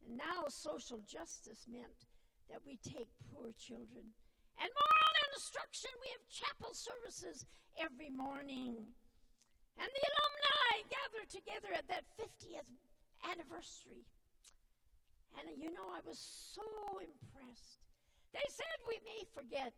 And 0.07 0.15
now 0.15 0.47
social 0.47 1.03
justice 1.03 1.67
meant 1.67 2.07
that 2.47 2.63
we 2.63 2.79
take 2.79 3.11
poor 3.27 3.51
children. 3.59 4.07
And 4.55 4.71
moral 4.71 5.23
instruction, 5.35 5.91
we 5.99 6.15
have 6.15 6.23
chapel 6.31 6.71
services 6.71 7.43
every 7.75 8.09
morning. 8.09 8.87
And 9.75 9.89
the 9.91 10.05
alumni 10.07 10.87
gathered 10.87 11.29
together 11.29 11.75
at 11.75 11.91
that 11.91 12.07
50th 12.15 12.71
anniversary. 13.27 14.07
And 15.35 15.51
you 15.59 15.69
know, 15.75 15.91
I 15.91 15.99
was 16.07 16.17
so 16.17 16.63
impressed. 17.03 17.83
They 18.31 18.47
said 18.47 18.87
we 18.87 19.03
may 19.03 19.27
forget 19.35 19.75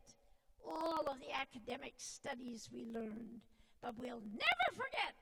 all 0.62 1.10
of 1.10 1.20
the 1.20 1.34
academic 1.34 1.98
studies 1.98 2.70
we 2.72 2.86
learned, 2.86 3.42
but 3.82 3.98
we'll 3.98 4.24
never 4.30 4.68
forget, 4.78 5.18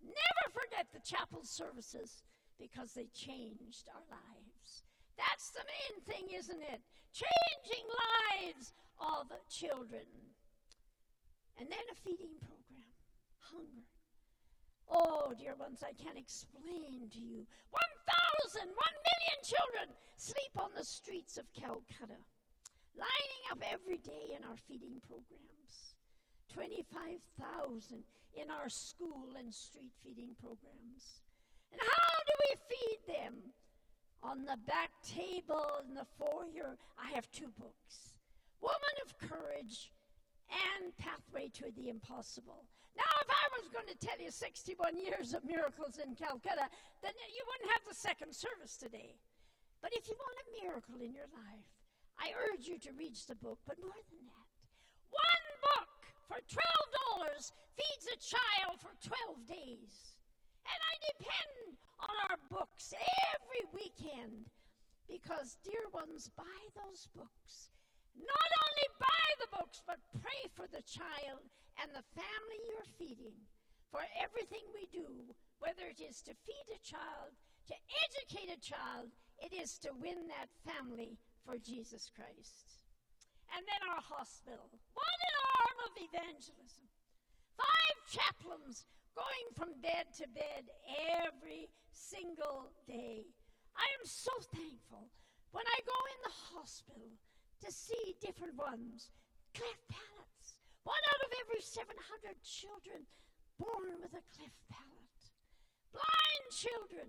never 0.00 0.44
forget 0.54 0.86
the 0.94 1.02
chapel 1.02 1.42
services 1.42 2.22
because 2.58 2.92
they 2.92 3.08
changed 3.14 3.88
our 3.92 4.04
lives. 4.10 4.82
That's 5.16 5.50
the 5.50 5.64
main 5.64 5.96
thing, 6.04 6.36
isn't 6.36 6.62
it? 6.62 6.80
Changing 7.12 7.86
lives 7.88 8.74
of 9.00 9.32
children. 9.48 10.04
And 11.58 11.70
then 11.70 11.84
a 11.90 11.96
feeding 12.04 12.36
program, 12.40 12.92
hunger. 13.40 13.86
Oh, 14.88 15.32
dear 15.36 15.56
ones, 15.56 15.82
I 15.82 15.96
can't 15.96 16.18
explain 16.18 17.08
to 17.10 17.18
you. 17.18 17.46
1,000, 17.70 18.60
1 18.60 18.70
million 18.70 19.38
children 19.42 19.88
sleep 20.16 20.52
on 20.60 20.70
the 20.76 20.84
streets 20.84 21.38
of 21.38 21.50
Calcutta, 21.54 22.20
lining 22.94 23.42
up 23.50 23.64
every 23.72 23.98
day 23.98 24.36
in 24.36 24.44
our 24.44 24.56
feeding 24.68 25.00
programs. 25.08 25.96
25,000 26.52 28.04
in 28.36 28.50
our 28.50 28.68
school 28.68 29.32
and 29.38 29.52
street 29.52 29.92
feeding 30.04 30.36
programs. 30.40 31.24
And 31.72 31.80
how 31.80 32.05
we 32.46 32.54
feed 32.68 32.98
them? 33.06 33.34
On 34.22 34.44
the 34.44 34.58
back 34.66 34.90
table 35.06 35.84
in 35.86 35.94
the 35.94 36.06
foyer, 36.18 36.76
I 36.98 37.14
have 37.14 37.30
two 37.30 37.50
books 37.58 38.18
Woman 38.60 38.96
of 39.04 39.18
Courage 39.18 39.92
and 40.50 40.96
Pathway 40.96 41.48
to 41.54 41.70
the 41.76 41.88
Impossible. 41.90 42.64
Now, 42.96 43.12
if 43.20 43.28
I 43.28 43.46
was 43.60 43.68
going 43.68 43.86
to 43.86 43.98
tell 43.98 44.18
you 44.18 44.30
61 44.30 44.96
years 44.96 45.34
of 45.34 45.44
miracles 45.44 46.00
in 46.00 46.16
Calcutta, 46.16 46.66
then 47.02 47.12
you 47.30 47.42
wouldn't 47.44 47.70
have 47.76 47.84
the 47.86 47.94
second 47.94 48.34
service 48.34 48.76
today. 48.76 49.20
But 49.82 49.92
if 49.92 50.08
you 50.08 50.16
want 50.16 50.40
a 50.40 50.64
miracle 50.64 50.98
in 51.04 51.12
your 51.12 51.28
life, 51.36 51.68
I 52.16 52.32
urge 52.48 52.66
you 52.66 52.78
to 52.80 52.96
read 52.96 53.14
the 53.28 53.36
book, 53.36 53.60
but 53.68 53.76
more 53.78 54.00
than 54.08 54.24
that. 54.24 54.48
One 55.12 55.46
book 55.60 55.92
for 56.26 56.40
$12 56.48 57.52
feeds 57.76 58.06
a 58.08 58.16
child 58.16 58.80
for 58.80 58.96
12 59.04 59.46
days. 59.46 60.15
And 60.66 60.80
I 60.82 60.94
depend 61.14 61.78
on 62.00 62.14
our 62.30 62.38
books 62.50 62.92
every 63.34 63.64
weekend 63.72 64.50
because, 65.08 65.56
dear 65.64 65.86
ones, 65.92 66.30
buy 66.36 66.60
those 66.74 67.08
books 67.14 67.70
not 68.16 68.50
only 68.64 68.88
buy 68.96 69.28
the 69.40 69.52
books, 69.52 69.82
but 69.84 70.00
pray 70.20 70.48
for 70.56 70.64
the 70.72 70.84
child 70.88 71.44
and 71.80 71.92
the 71.92 72.06
family 72.16 72.60
you're 72.64 72.96
feeding. 72.96 73.36
For 73.92 74.02
everything 74.16 74.64
we 74.72 74.88
do, 74.88 75.36
whether 75.60 75.88
it 75.88 76.00
is 76.00 76.20
to 76.24 76.34
feed 76.44 76.68
a 76.72 76.80
child, 76.80 77.32
to 77.68 77.76
educate 78.08 78.52
a 78.52 78.60
child, 78.60 79.12
it 79.38 79.52
is 79.52 79.78
to 79.84 79.92
win 80.00 80.28
that 80.28 80.52
family 80.64 81.16
for 81.44 81.56
Jesus 81.60 82.10
Christ. 82.12 82.82
And 83.54 83.62
then 83.64 83.82
our 83.88 84.02
hospital. 84.02 84.68
What 84.96 85.18
an 85.28 85.36
arm 85.60 85.78
of 85.86 85.92
evangelism. 85.96 86.88
Five 87.56 87.96
chaplains 88.10 88.84
going 89.16 89.48
from 89.56 89.72
bed 89.80 90.12
to 90.20 90.28
bed 90.36 90.68
every 91.24 91.72
single 91.90 92.68
day. 92.84 93.24
I 93.72 93.88
am 93.96 94.04
so 94.04 94.30
thankful 94.52 95.08
when 95.56 95.64
I 95.64 95.80
go 95.88 95.96
in 95.96 96.20
the 96.28 96.36
hospital 96.52 97.08
to 97.64 97.68
see 97.72 98.20
different 98.20 98.54
ones. 98.60 99.10
Cleft 99.56 99.88
palates. 99.88 100.60
One 100.84 101.00
out 101.16 101.24
of 101.24 101.32
every 101.40 101.64
700 101.64 101.96
children 102.44 103.08
born 103.56 103.96
with 104.04 104.12
a 104.12 104.24
cleft 104.36 104.60
palate. 104.68 105.24
Blind 105.96 106.46
children. 106.52 107.08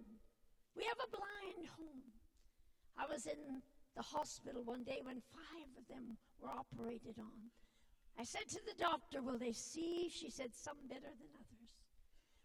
We 0.80 0.88
have 0.88 1.00
a 1.04 1.12
blind 1.12 1.68
home. 1.76 2.08
I 2.96 3.06
was 3.06 3.28
in 3.28 3.62
the 3.96 4.02
hospital 4.02 4.64
one 4.64 4.84
day 4.88 5.04
when 5.04 5.22
five 5.36 5.70
of 5.76 5.86
them 5.92 6.16
were 6.40 6.56
operated 6.56 7.20
on. 7.20 7.52
I 8.18 8.24
said 8.24 8.48
to 8.50 8.62
the 8.66 8.80
doctor, 8.80 9.22
Will 9.22 9.38
they 9.38 9.52
see? 9.52 10.10
She 10.10 10.32
said, 10.32 10.56
Some 10.56 10.78
better 10.88 11.12
than 11.12 11.32
others. 11.36 11.77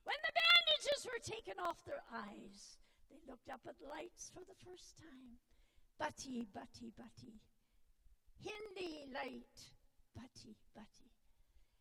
When 0.04 0.18
the 0.22 0.34
bandages 0.34 1.06
were 1.06 1.22
taken 1.22 1.58
off 1.62 1.84
their 1.84 2.02
eyes, 2.10 2.78
they 3.10 3.20
looked 3.28 3.50
up 3.50 3.62
at 3.68 3.78
lights 3.80 4.30
for 4.34 4.42
the 4.42 4.58
first 4.66 4.98
time. 4.98 5.38
Butty, 5.98 6.46
butty, 6.50 6.90
butty. 6.98 7.38
Hindi 8.42 9.06
light, 9.14 9.58
butty, 10.14 10.58
butty. 10.74 11.10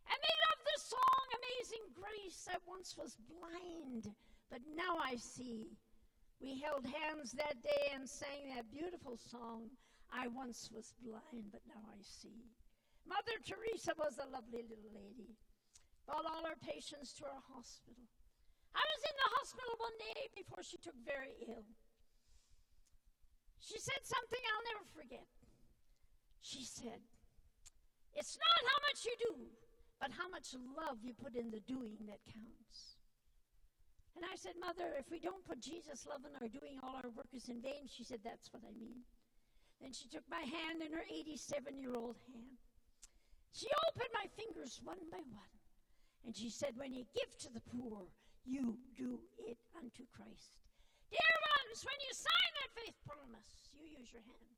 And 0.06 0.20
they 0.22 0.36
loved 0.46 0.66
the 0.70 0.80
song 0.80 1.26
Amazing 1.42 1.86
Grace. 1.98 2.48
I 2.52 2.58
once 2.68 2.94
was 2.98 3.18
blind, 3.26 4.14
but 4.52 4.62
now 4.76 4.98
I 5.02 5.16
see. 5.16 5.74
We 6.42 6.60
held 6.60 6.86
hands 6.86 7.32
that 7.34 7.62
day 7.62 7.94
and 7.94 8.10
sang 8.10 8.54
that 8.54 8.70
beautiful 8.72 9.18
song. 9.18 9.70
I 10.14 10.28
once 10.28 10.70
was 10.74 10.94
blind, 11.02 11.50
but 11.52 11.62
now 11.68 11.82
I 11.90 12.02
see. 12.02 12.46
Mother 13.08 13.38
Teresa 13.46 13.94
was 13.98 14.20
a 14.20 14.30
lovely 14.30 14.62
little 14.68 14.92
lady. 14.94 15.38
Brought 16.06 16.26
all 16.26 16.44
her 16.46 16.58
patients 16.60 17.14
to 17.20 17.26
our 17.26 17.44
hospital. 17.54 18.04
I 18.72 18.84
was 18.84 19.02
in 19.04 19.16
the 19.20 19.30
hospital 19.36 19.74
one 19.78 19.98
day 20.00 20.32
before 20.36 20.64
she 20.64 20.80
took 20.80 20.96
very 21.04 21.36
ill. 21.48 21.68
She 23.60 23.78
said 23.78 24.02
something 24.02 24.42
I'll 24.42 24.68
never 24.74 24.86
forget. 24.96 25.28
She 26.42 26.66
said, 26.66 27.04
It's 28.16 28.36
not 28.40 28.60
how 28.66 28.80
much 28.90 29.00
you 29.06 29.16
do, 29.30 29.34
but 30.02 30.12
how 30.16 30.28
much 30.28 30.56
love 30.56 30.98
you 31.06 31.14
put 31.14 31.36
in 31.36 31.52
the 31.52 31.62
doing 31.70 32.00
that 32.10 32.26
counts. 32.26 32.98
And 34.16 34.26
I 34.26 34.36
said, 34.36 34.58
Mother, 34.60 34.98
if 34.98 35.08
we 35.12 35.20
don't 35.20 35.46
put 35.46 35.62
Jesus' 35.62 36.08
love 36.10 36.26
in 36.26 36.34
our 36.42 36.50
doing, 36.50 36.82
all 36.82 36.98
our 36.98 37.14
work 37.14 37.30
is 37.36 37.48
in 37.48 37.62
vain. 37.62 37.86
She 37.86 38.04
said, 38.04 38.20
That's 38.26 38.52
what 38.52 38.64
I 38.66 38.74
mean. 38.74 39.06
Then 39.80 39.94
she 39.94 40.10
took 40.10 40.26
my 40.30 40.42
hand 40.42 40.82
in 40.82 40.94
her 40.94 41.06
87 41.10 41.78
year 41.78 41.96
old 41.96 42.18
hand. 42.30 42.58
She 43.54 43.68
opened 43.88 44.14
my 44.14 44.28
fingers 44.38 44.80
one 44.84 45.02
by 45.12 45.22
one. 45.30 45.54
And 46.26 46.36
she 46.36 46.50
said, 46.50 46.78
When 46.78 46.94
you 46.94 47.06
give 47.14 47.32
to 47.46 47.50
the 47.54 47.64
poor, 47.74 48.08
you 48.46 48.78
do 48.98 49.20
it 49.42 49.58
unto 49.78 50.06
Christ. 50.14 50.62
Dear 51.10 51.36
ones, 51.58 51.84
when 51.84 52.00
you 52.02 52.12
sign 52.14 52.52
that 52.62 52.76
faith 52.78 52.98
promise, 53.04 53.52
you 53.76 53.84
use 53.86 54.10
your 54.14 54.24
hand. 54.24 54.56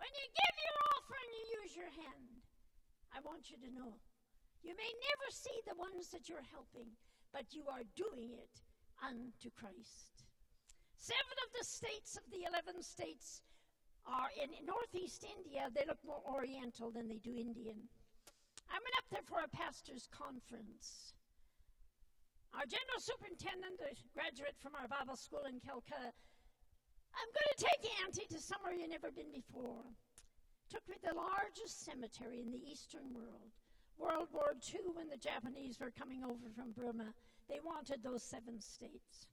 When 0.00 0.08
you 0.16 0.26
give 0.32 0.54
your 0.56 0.78
offering, 0.96 1.30
you 1.36 1.44
use 1.60 1.72
your 1.76 1.92
hand. 1.92 2.40
I 3.12 3.20
want 3.20 3.50
you 3.52 3.58
to 3.60 3.70
know 3.74 4.00
you 4.62 4.72
may 4.76 4.92
never 5.04 5.28
see 5.28 5.56
the 5.64 5.76
ones 5.76 6.08
that 6.12 6.28
you're 6.28 6.46
helping, 6.52 6.88
but 7.32 7.52
you 7.52 7.64
are 7.68 7.84
doing 7.96 8.32
it 8.36 8.54
unto 9.00 9.48
Christ. 9.56 10.24
Seven 10.96 11.36
of 11.44 11.50
the 11.56 11.64
states 11.64 12.16
of 12.16 12.24
the 12.28 12.44
11 12.44 12.82
states 12.82 13.40
are 14.04 14.28
in 14.36 14.52
Northeast 14.64 15.24
India. 15.24 15.68
They 15.72 15.84
look 15.88 16.00
more 16.04 16.20
Oriental 16.28 16.90
than 16.90 17.08
they 17.08 17.20
do 17.20 17.36
Indian. 17.36 17.88
I 18.70 18.78
went 18.78 18.96
up 18.98 19.08
there 19.10 19.26
for 19.26 19.42
a 19.42 19.50
pastor's 19.50 20.06
conference. 20.14 21.14
Our 22.54 22.66
general 22.66 22.98
superintendent, 23.02 23.82
a 23.82 23.94
graduate 24.14 24.54
from 24.58 24.74
our 24.78 24.86
Bible 24.86 25.18
school 25.18 25.46
in 25.46 25.58
Calcutta, 25.58 26.14
I'm 27.14 27.30
going 27.34 27.50
to 27.50 27.62
take 27.62 27.82
Auntie 28.02 28.30
to 28.30 28.38
somewhere 28.38 28.74
you've 28.74 28.94
never 28.94 29.10
been 29.10 29.34
before. 29.34 29.82
Took 30.70 30.86
me 30.86 30.94
to 31.02 31.10
the 31.10 31.18
largest 31.18 31.82
cemetery 31.82 32.38
in 32.38 32.50
the 32.54 32.62
Eastern 32.62 33.10
world. 33.10 33.50
World 33.98 34.30
War 34.32 34.54
II, 34.54 34.94
when 34.94 35.10
the 35.10 35.18
Japanese 35.18 35.78
were 35.82 35.90
coming 35.90 36.22
over 36.22 36.46
from 36.54 36.70
Burma, 36.72 37.10
they 37.50 37.58
wanted 37.58 38.02
those 38.02 38.22
seven 38.22 38.62
states. 38.62 39.26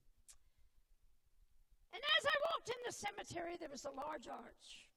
And 1.94 2.02
as 2.02 2.24
I 2.26 2.36
walked 2.50 2.70
in 2.70 2.82
the 2.86 2.92
cemetery, 2.92 3.56
there 3.58 3.72
was 3.72 3.86
a 3.86 3.94
large 3.94 4.28
arch 4.28 4.90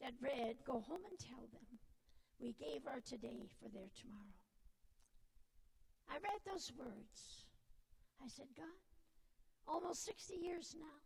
that 0.00 0.14
read, 0.22 0.62
Go 0.64 0.80
home 0.80 1.02
and 1.10 1.18
tell 1.18 1.44
them 1.52 1.66
we 2.40 2.52
gave 2.56 2.84
our 2.86 3.00
today 3.00 3.48
for 3.58 3.68
their 3.72 3.88
tomorrow. 3.96 4.36
I 6.06 6.20
read 6.22 6.40
those 6.46 6.70
words. 6.76 7.48
I 8.22 8.28
said, 8.28 8.48
God, 8.56 8.80
almost 9.66 10.06
60 10.06 10.36
years 10.36 10.76
now, 10.78 11.00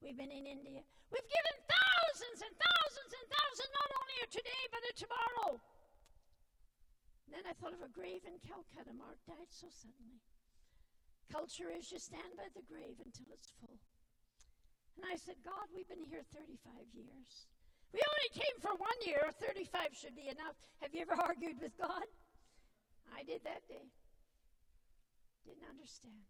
we've 0.00 0.16
been 0.16 0.32
in 0.32 0.46
India. 0.46 0.84
We've 1.10 1.28
given 1.28 1.56
thousands 1.68 2.40
and 2.40 2.54
thousands 2.56 3.12
and 3.12 3.26
thousands, 3.28 3.70
not 3.72 3.90
only 3.92 4.16
of 4.24 4.30
today, 4.30 4.64
but 4.70 4.82
of 4.86 4.94
tomorrow. 4.96 5.52
Then 7.28 7.44
I 7.48 7.56
thought 7.56 7.76
of 7.76 7.84
a 7.84 7.92
grave 7.92 8.24
in 8.28 8.36
Calcutta. 8.44 8.92
Mark 8.92 9.16
died 9.24 9.50
so 9.50 9.68
suddenly. 9.72 10.20
Culture 11.32 11.72
is 11.72 11.88
you 11.88 11.96
stand 11.96 12.36
by 12.36 12.52
the 12.52 12.64
grave 12.68 13.00
until 13.00 13.32
it's 13.32 13.56
full. 13.56 13.80
And 15.00 15.08
I 15.08 15.16
said, 15.16 15.40
God, 15.40 15.72
we've 15.72 15.88
been 15.88 16.04
here 16.04 16.24
35 16.36 16.60
years. 16.92 17.48
We 17.92 18.00
only 18.00 18.30
came 18.32 18.56
for 18.60 18.72
one 18.80 19.00
year. 19.04 19.28
35 19.40 19.92
should 19.92 20.16
be 20.16 20.32
enough. 20.32 20.56
Have 20.80 20.96
you 20.96 21.04
ever 21.04 21.16
argued 21.20 21.60
with 21.60 21.76
God? 21.76 22.08
I 23.12 23.22
did 23.22 23.44
that 23.44 23.68
day. 23.68 23.84
Didn't 25.44 25.68
understand. 25.68 26.24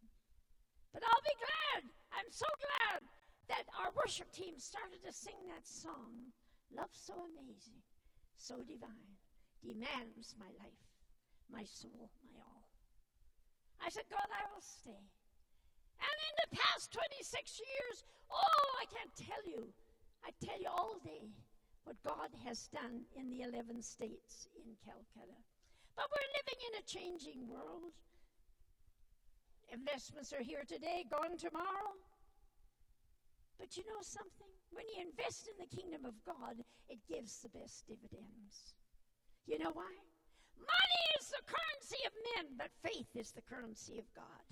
But 0.93 1.07
I'll 1.07 1.25
be 1.25 1.39
glad. 1.39 1.83
I'm 2.13 2.31
so 2.31 2.51
glad 2.59 3.07
that 3.49 3.71
our 3.79 3.95
worship 3.95 4.31
team 4.35 4.59
started 4.59 5.01
to 5.07 5.13
sing 5.15 5.39
that 5.49 5.65
song. 5.65 6.35
Love 6.75 6.91
so 6.93 7.15
amazing, 7.37 7.81
so 8.37 8.57
divine, 8.65 9.13
demands 9.61 10.35
my 10.41 10.49
life, 10.57 10.83
my 11.53 11.65
soul, 11.69 12.09
my 12.25 12.41
all. 12.41 12.65
I 13.85 13.91
said, 13.91 14.09
God, 14.09 14.25
I 14.33 14.49
will 14.49 14.65
stay. 14.65 15.05
And 16.01 16.17
in 16.17 16.35
the 16.43 16.57
past 16.57 16.93
26 16.97 17.61
years, 17.61 18.05
oh, 18.33 18.69
I 18.81 18.89
can't 18.89 19.13
tell 19.15 19.45
you. 19.45 19.69
I 20.25 20.31
tell 20.41 20.59
you 20.59 20.71
all 20.73 20.97
day 21.05 21.29
what 21.85 21.97
God 22.03 22.31
has 22.47 22.69
done 22.69 23.03
in 23.17 23.31
the 23.31 23.43
11 23.43 23.83
states 23.83 24.47
in 24.55 24.71
Calcutta. 24.85 25.39
But 25.97 26.09
we're 26.09 26.37
living 26.39 26.61
in 26.71 26.75
a 26.81 26.89
changing 26.89 27.49
world. 27.49 27.93
Investments 29.73 30.33
are 30.33 30.43
here 30.43 30.65
today, 30.67 31.05
gone 31.11 31.37
tomorrow. 31.37 31.97
But 33.59 33.77
you 33.77 33.85
know 33.87 34.03
something? 34.03 34.53
When 34.73 34.89
you 34.95 35.05
invest 35.05 35.49
in 35.49 35.57
the 35.61 35.69
kingdom 35.69 36.05
of 36.05 36.17
God, 36.25 36.57
it 36.89 36.99
gives 37.09 37.41
the 37.41 37.53
best 37.53 37.87
dividends. 37.87 38.75
You 39.47 39.59
know 39.59 39.73
why? 39.73 39.93
Money 40.57 41.03
is 41.19 41.29
the 41.29 41.45
currency 41.45 42.01
of 42.07 42.13
men, 42.35 42.47
but 42.57 42.73
faith 42.81 43.11
is 43.15 43.33
the 43.33 43.45
currency 43.45 43.99
of 43.99 44.09
God. 44.15 44.45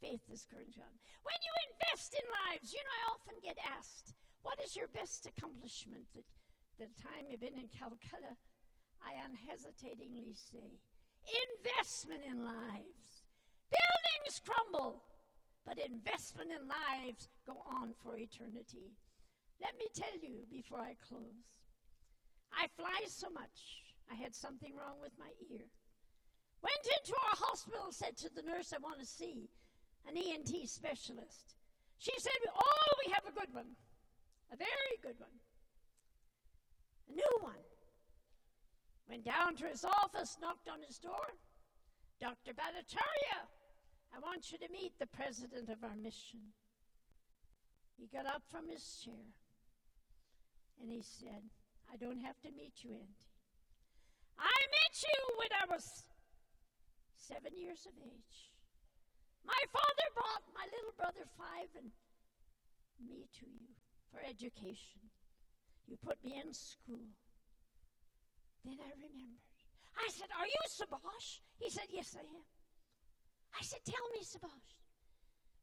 Faith 0.00 0.22
is 0.32 0.46
currency. 0.50 0.82
When 1.22 1.38
you 1.38 1.52
invest 1.70 2.14
in 2.14 2.26
lives, 2.50 2.74
you 2.74 2.82
know, 2.82 2.96
I 2.98 3.10
often 3.14 3.36
get 3.42 3.58
asked, 3.78 4.14
what 4.42 4.58
is 4.64 4.76
your 4.76 4.88
best 4.88 5.26
accomplishment? 5.26 6.06
At 6.16 6.24
the 6.78 6.90
time 7.02 7.30
you've 7.30 7.40
been 7.40 7.58
in 7.58 7.68
Calcutta, 7.70 8.34
I 9.02 9.18
unhesitatingly 9.24 10.34
say, 10.34 10.78
investment 11.26 12.22
in 12.26 12.44
lives. 12.44 13.26
Buildings 13.70 14.42
crumble, 14.44 15.02
but 15.64 15.78
investment 15.78 16.50
in 16.50 16.66
lives 16.68 17.28
go 17.46 17.62
on 17.66 17.94
for 18.02 18.16
eternity. 18.16 18.92
Let 19.60 19.78
me 19.78 19.86
tell 19.94 20.18
you 20.20 20.42
before 20.50 20.80
I 20.80 20.96
close. 21.06 21.62
I 22.52 22.66
fly 22.76 23.06
so 23.06 23.30
much. 23.30 23.82
I 24.10 24.14
had 24.14 24.34
something 24.34 24.74
wrong 24.76 24.98
with 25.00 25.12
my 25.18 25.30
ear. 25.50 25.64
Went 26.62 26.86
into 26.98 27.14
our 27.14 27.36
hospital, 27.48 27.90
said 27.90 28.16
to 28.18 28.30
the 28.34 28.42
nurse, 28.42 28.72
I 28.74 28.78
want 28.78 29.00
to 29.00 29.06
see 29.06 29.48
an 30.06 30.16
ENT 30.16 30.68
specialist. 30.68 31.54
She 31.98 32.12
said, 32.18 32.32
Oh, 32.54 32.88
we 33.04 33.12
have 33.12 33.24
a 33.26 33.38
good 33.38 33.52
one, 33.54 33.76
a 34.52 34.56
very 34.56 34.96
good 35.02 35.18
one, 35.18 35.32
a 37.08 37.12
new 37.12 37.34
one. 37.40 37.64
Went 39.08 39.24
down 39.24 39.56
to 39.56 39.66
his 39.66 39.84
office, 39.84 40.36
knocked 40.40 40.68
on 40.68 40.80
his 40.86 40.98
door. 40.98 41.32
Dr. 42.20 42.52
Bhattacharya, 42.52 43.48
I 44.14 44.20
want 44.20 44.52
you 44.52 44.58
to 44.58 44.72
meet 44.72 44.92
the 44.98 45.08
president 45.08 45.68
of 45.68 45.82
our 45.82 45.96
mission. 45.96 46.40
He 47.98 48.06
got 48.06 48.26
up 48.26 48.42
from 48.50 48.68
his 48.68 48.84
chair 49.04 49.26
and 50.80 50.90
he 50.90 51.02
said, 51.02 51.42
I 51.92 51.96
don't 51.96 52.20
have 52.20 52.38
to 52.42 52.50
meet 52.52 52.84
you, 52.84 52.92
Auntie. 52.92 53.28
I 54.38 54.58
met 54.70 54.94
you 55.02 55.18
when 55.38 55.52
I 55.60 55.64
was 55.72 56.04
seven 57.16 57.52
years 57.56 57.86
of 57.86 57.92
age. 58.00 58.52
My 59.44 59.62
father 59.72 60.08
brought 60.14 60.44
my 60.54 60.64
little 60.72 60.94
brother 60.96 61.26
five 61.36 61.68
and 61.76 61.90
me 63.00 63.26
to 63.40 63.46
you 63.46 63.81
for 64.12 64.20
education. 64.28 65.00
You 65.88 65.96
put 66.04 66.20
me 66.20 66.36
in 66.36 66.52
school. 66.52 67.08
Then 68.62 68.78
I 68.78 68.92
remembered. 68.94 69.40
I 69.96 70.06
said, 70.12 70.28
Are 70.36 70.46
you 70.46 70.62
Subhash? 70.68 71.40
He 71.58 71.72
said, 71.72 71.88
Yes, 71.88 72.14
I 72.14 72.22
am. 72.22 72.44
I 73.56 73.62
said, 73.64 73.80
Tell 73.88 74.06
me, 74.12 74.20
Subhash. 74.22 74.72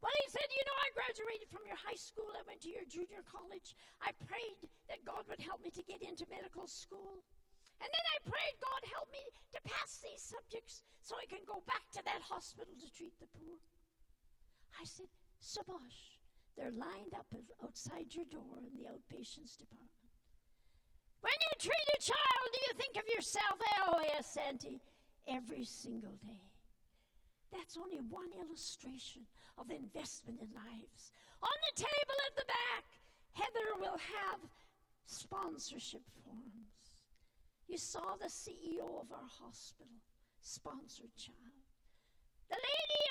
Well, 0.02 0.16
he 0.26 0.28
said, 0.34 0.50
You 0.50 0.66
know, 0.66 0.78
I 0.82 0.98
graduated 0.98 1.48
from 1.54 1.64
your 1.70 1.80
high 1.80 1.98
school. 1.98 2.28
I 2.36 2.44
went 2.44 2.66
to 2.66 2.74
your 2.74 2.86
junior 2.90 3.24
college. 3.30 3.78
I 4.02 4.12
prayed 4.28 4.68
that 4.92 5.06
God 5.08 5.24
would 5.30 5.42
help 5.42 5.64
me 5.64 5.72
to 5.72 5.84
get 5.86 6.04
into 6.04 6.28
medical 6.28 6.68
school. 6.68 7.24
And 7.80 7.88
then 7.88 8.06
I 8.12 8.18
prayed, 8.28 8.60
God, 8.60 8.82
help 8.92 9.08
me 9.08 9.24
to 9.56 9.60
pass 9.64 10.04
these 10.04 10.20
subjects 10.20 10.84
so 11.00 11.16
I 11.16 11.24
can 11.32 11.48
go 11.48 11.64
back 11.64 11.88
to 11.96 12.04
that 12.04 12.20
hospital 12.28 12.76
to 12.76 12.88
treat 12.92 13.16
the 13.24 13.32
poor. 13.32 13.56
I 14.76 14.84
said, 14.84 15.08
Subhash, 15.40 16.19
they're 16.60 16.76
lined 16.76 17.16
up 17.16 17.26
outside 17.64 18.12
your 18.12 18.28
door 18.28 18.60
in 18.60 18.76
the 18.76 18.92
outpatients 18.92 19.56
department. 19.56 20.12
When 21.22 21.32
you 21.40 21.52
treat 21.58 21.88
a 21.96 22.02
child, 22.04 22.48
do 22.52 22.60
you 22.68 22.74
think 22.76 23.00
of 23.00 23.08
yourself? 23.08 23.56
Eh, 23.64 23.82
oh, 23.88 24.02
yes, 24.04 24.36
Auntie, 24.36 24.82
every 25.28 25.64
single 25.64 26.20
day. 26.22 26.52
That's 27.52 27.78
only 27.78 28.04
one 28.10 28.30
illustration 28.36 29.24
of 29.58 29.72
investment 29.72 30.40
in 30.44 30.52
lives. 30.52 31.12
On 31.42 31.58
the 31.72 31.82
table 31.82 32.18
at 32.28 32.36
the 32.36 32.46
back, 32.46 32.84
Heather 33.32 33.80
will 33.80 33.98
have 33.98 34.40
sponsorship 35.06 36.04
forms. 36.24 36.92
You 37.68 37.78
saw 37.78 38.20
the 38.20 38.28
CEO 38.28 39.00
of 39.00 39.12
our 39.12 39.30
hospital, 39.40 39.96
sponsored 40.42 41.16
child. 41.16 41.64
The 42.50 42.58
lady 42.58 43.02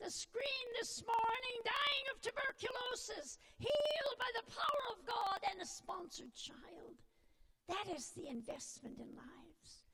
the 0.00 0.10
screen 0.10 0.66
this 0.78 1.02
morning, 1.02 1.56
dying 1.64 2.06
of 2.14 2.20
tuberculosis, 2.22 3.38
healed 3.58 4.18
by 4.18 4.30
the 4.38 4.50
power 4.50 4.84
of 4.94 5.04
God, 5.06 5.38
and 5.50 5.60
a 5.60 5.66
sponsored 5.66 6.34
child. 6.34 6.96
That 7.68 7.86
is 7.94 8.10
the 8.14 8.28
investment 8.28 8.96
in 8.98 9.10
lives. 9.16 9.84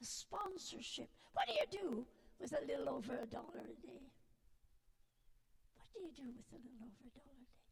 A 0.00 0.04
sponsorship. 0.04 1.08
What 1.32 1.48
do 1.48 1.54
you 1.54 1.66
do 1.70 2.06
with 2.38 2.52
a 2.52 2.64
little 2.66 2.88
over 2.88 3.14
a 3.14 3.26
dollar 3.26 3.64
a 3.64 3.76
day? 3.82 4.06
What 5.76 5.88
do 5.92 6.00
you 6.00 6.12
do 6.14 6.30
with 6.36 6.46
a 6.52 6.60
little 6.62 6.84
over 6.84 7.02
a 7.08 7.12
dollar 7.18 7.34
a 7.34 7.48
day? 7.48 7.68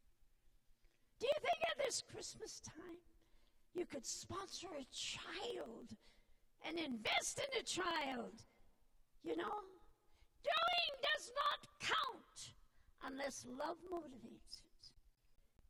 Do 1.19 1.27
you 1.27 1.39
think 1.39 1.61
at 1.71 1.85
this 1.85 2.03
Christmas 2.11 2.59
time 2.59 2.99
you 3.73 3.85
could 3.85 4.05
sponsor 4.05 4.67
a 4.73 4.85
child 4.91 5.95
and 6.67 6.77
invest 6.77 7.39
in 7.39 7.59
a 7.59 7.63
child? 7.63 8.43
You 9.23 9.37
know, 9.37 9.63
doing 10.51 10.91
does 11.03 11.31
not 11.41 11.59
count 11.79 12.53
unless 13.05 13.45
love 13.47 13.77
motivates 13.91 14.59
it. 14.59 14.91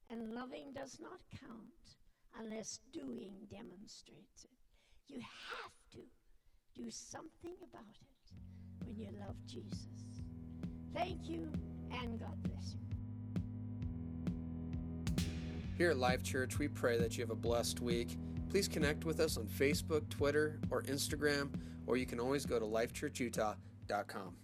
And 0.09 0.33
loving 0.33 0.73
does 0.73 0.99
not 1.01 1.19
count 1.39 1.97
unless 2.39 2.79
doing 2.93 3.33
demonstrates 3.49 4.45
it. 4.45 4.51
You 5.07 5.19
have 5.19 5.71
to 5.91 5.99
do 6.75 6.89
something 6.89 7.55
about 7.71 7.95
it 8.01 8.85
when 8.85 8.97
you 8.97 9.09
love 9.19 9.35
Jesus. 9.47 9.87
Thank 10.93 11.27
you, 11.29 11.51
and 11.91 12.19
God 12.19 12.41
bless 12.43 12.73
you. 12.73 12.79
Here 15.77 15.91
at 15.91 15.97
Life 15.97 16.23
Church, 16.23 16.57
we 16.57 16.67
pray 16.67 16.97
that 16.97 17.17
you 17.17 17.23
have 17.23 17.29
a 17.29 17.35
blessed 17.35 17.81
week. 17.81 18.17
Please 18.49 18.67
connect 18.67 19.05
with 19.05 19.19
us 19.19 19.37
on 19.37 19.45
Facebook, 19.45 20.09
Twitter, 20.09 20.59
or 20.69 20.81
Instagram, 20.83 21.49
or 21.85 21.97
you 21.97 22.05
can 22.05 22.19
always 22.19 22.45
go 22.45 22.57
to 22.59 22.65
lifechurchutah.com. 22.65 24.35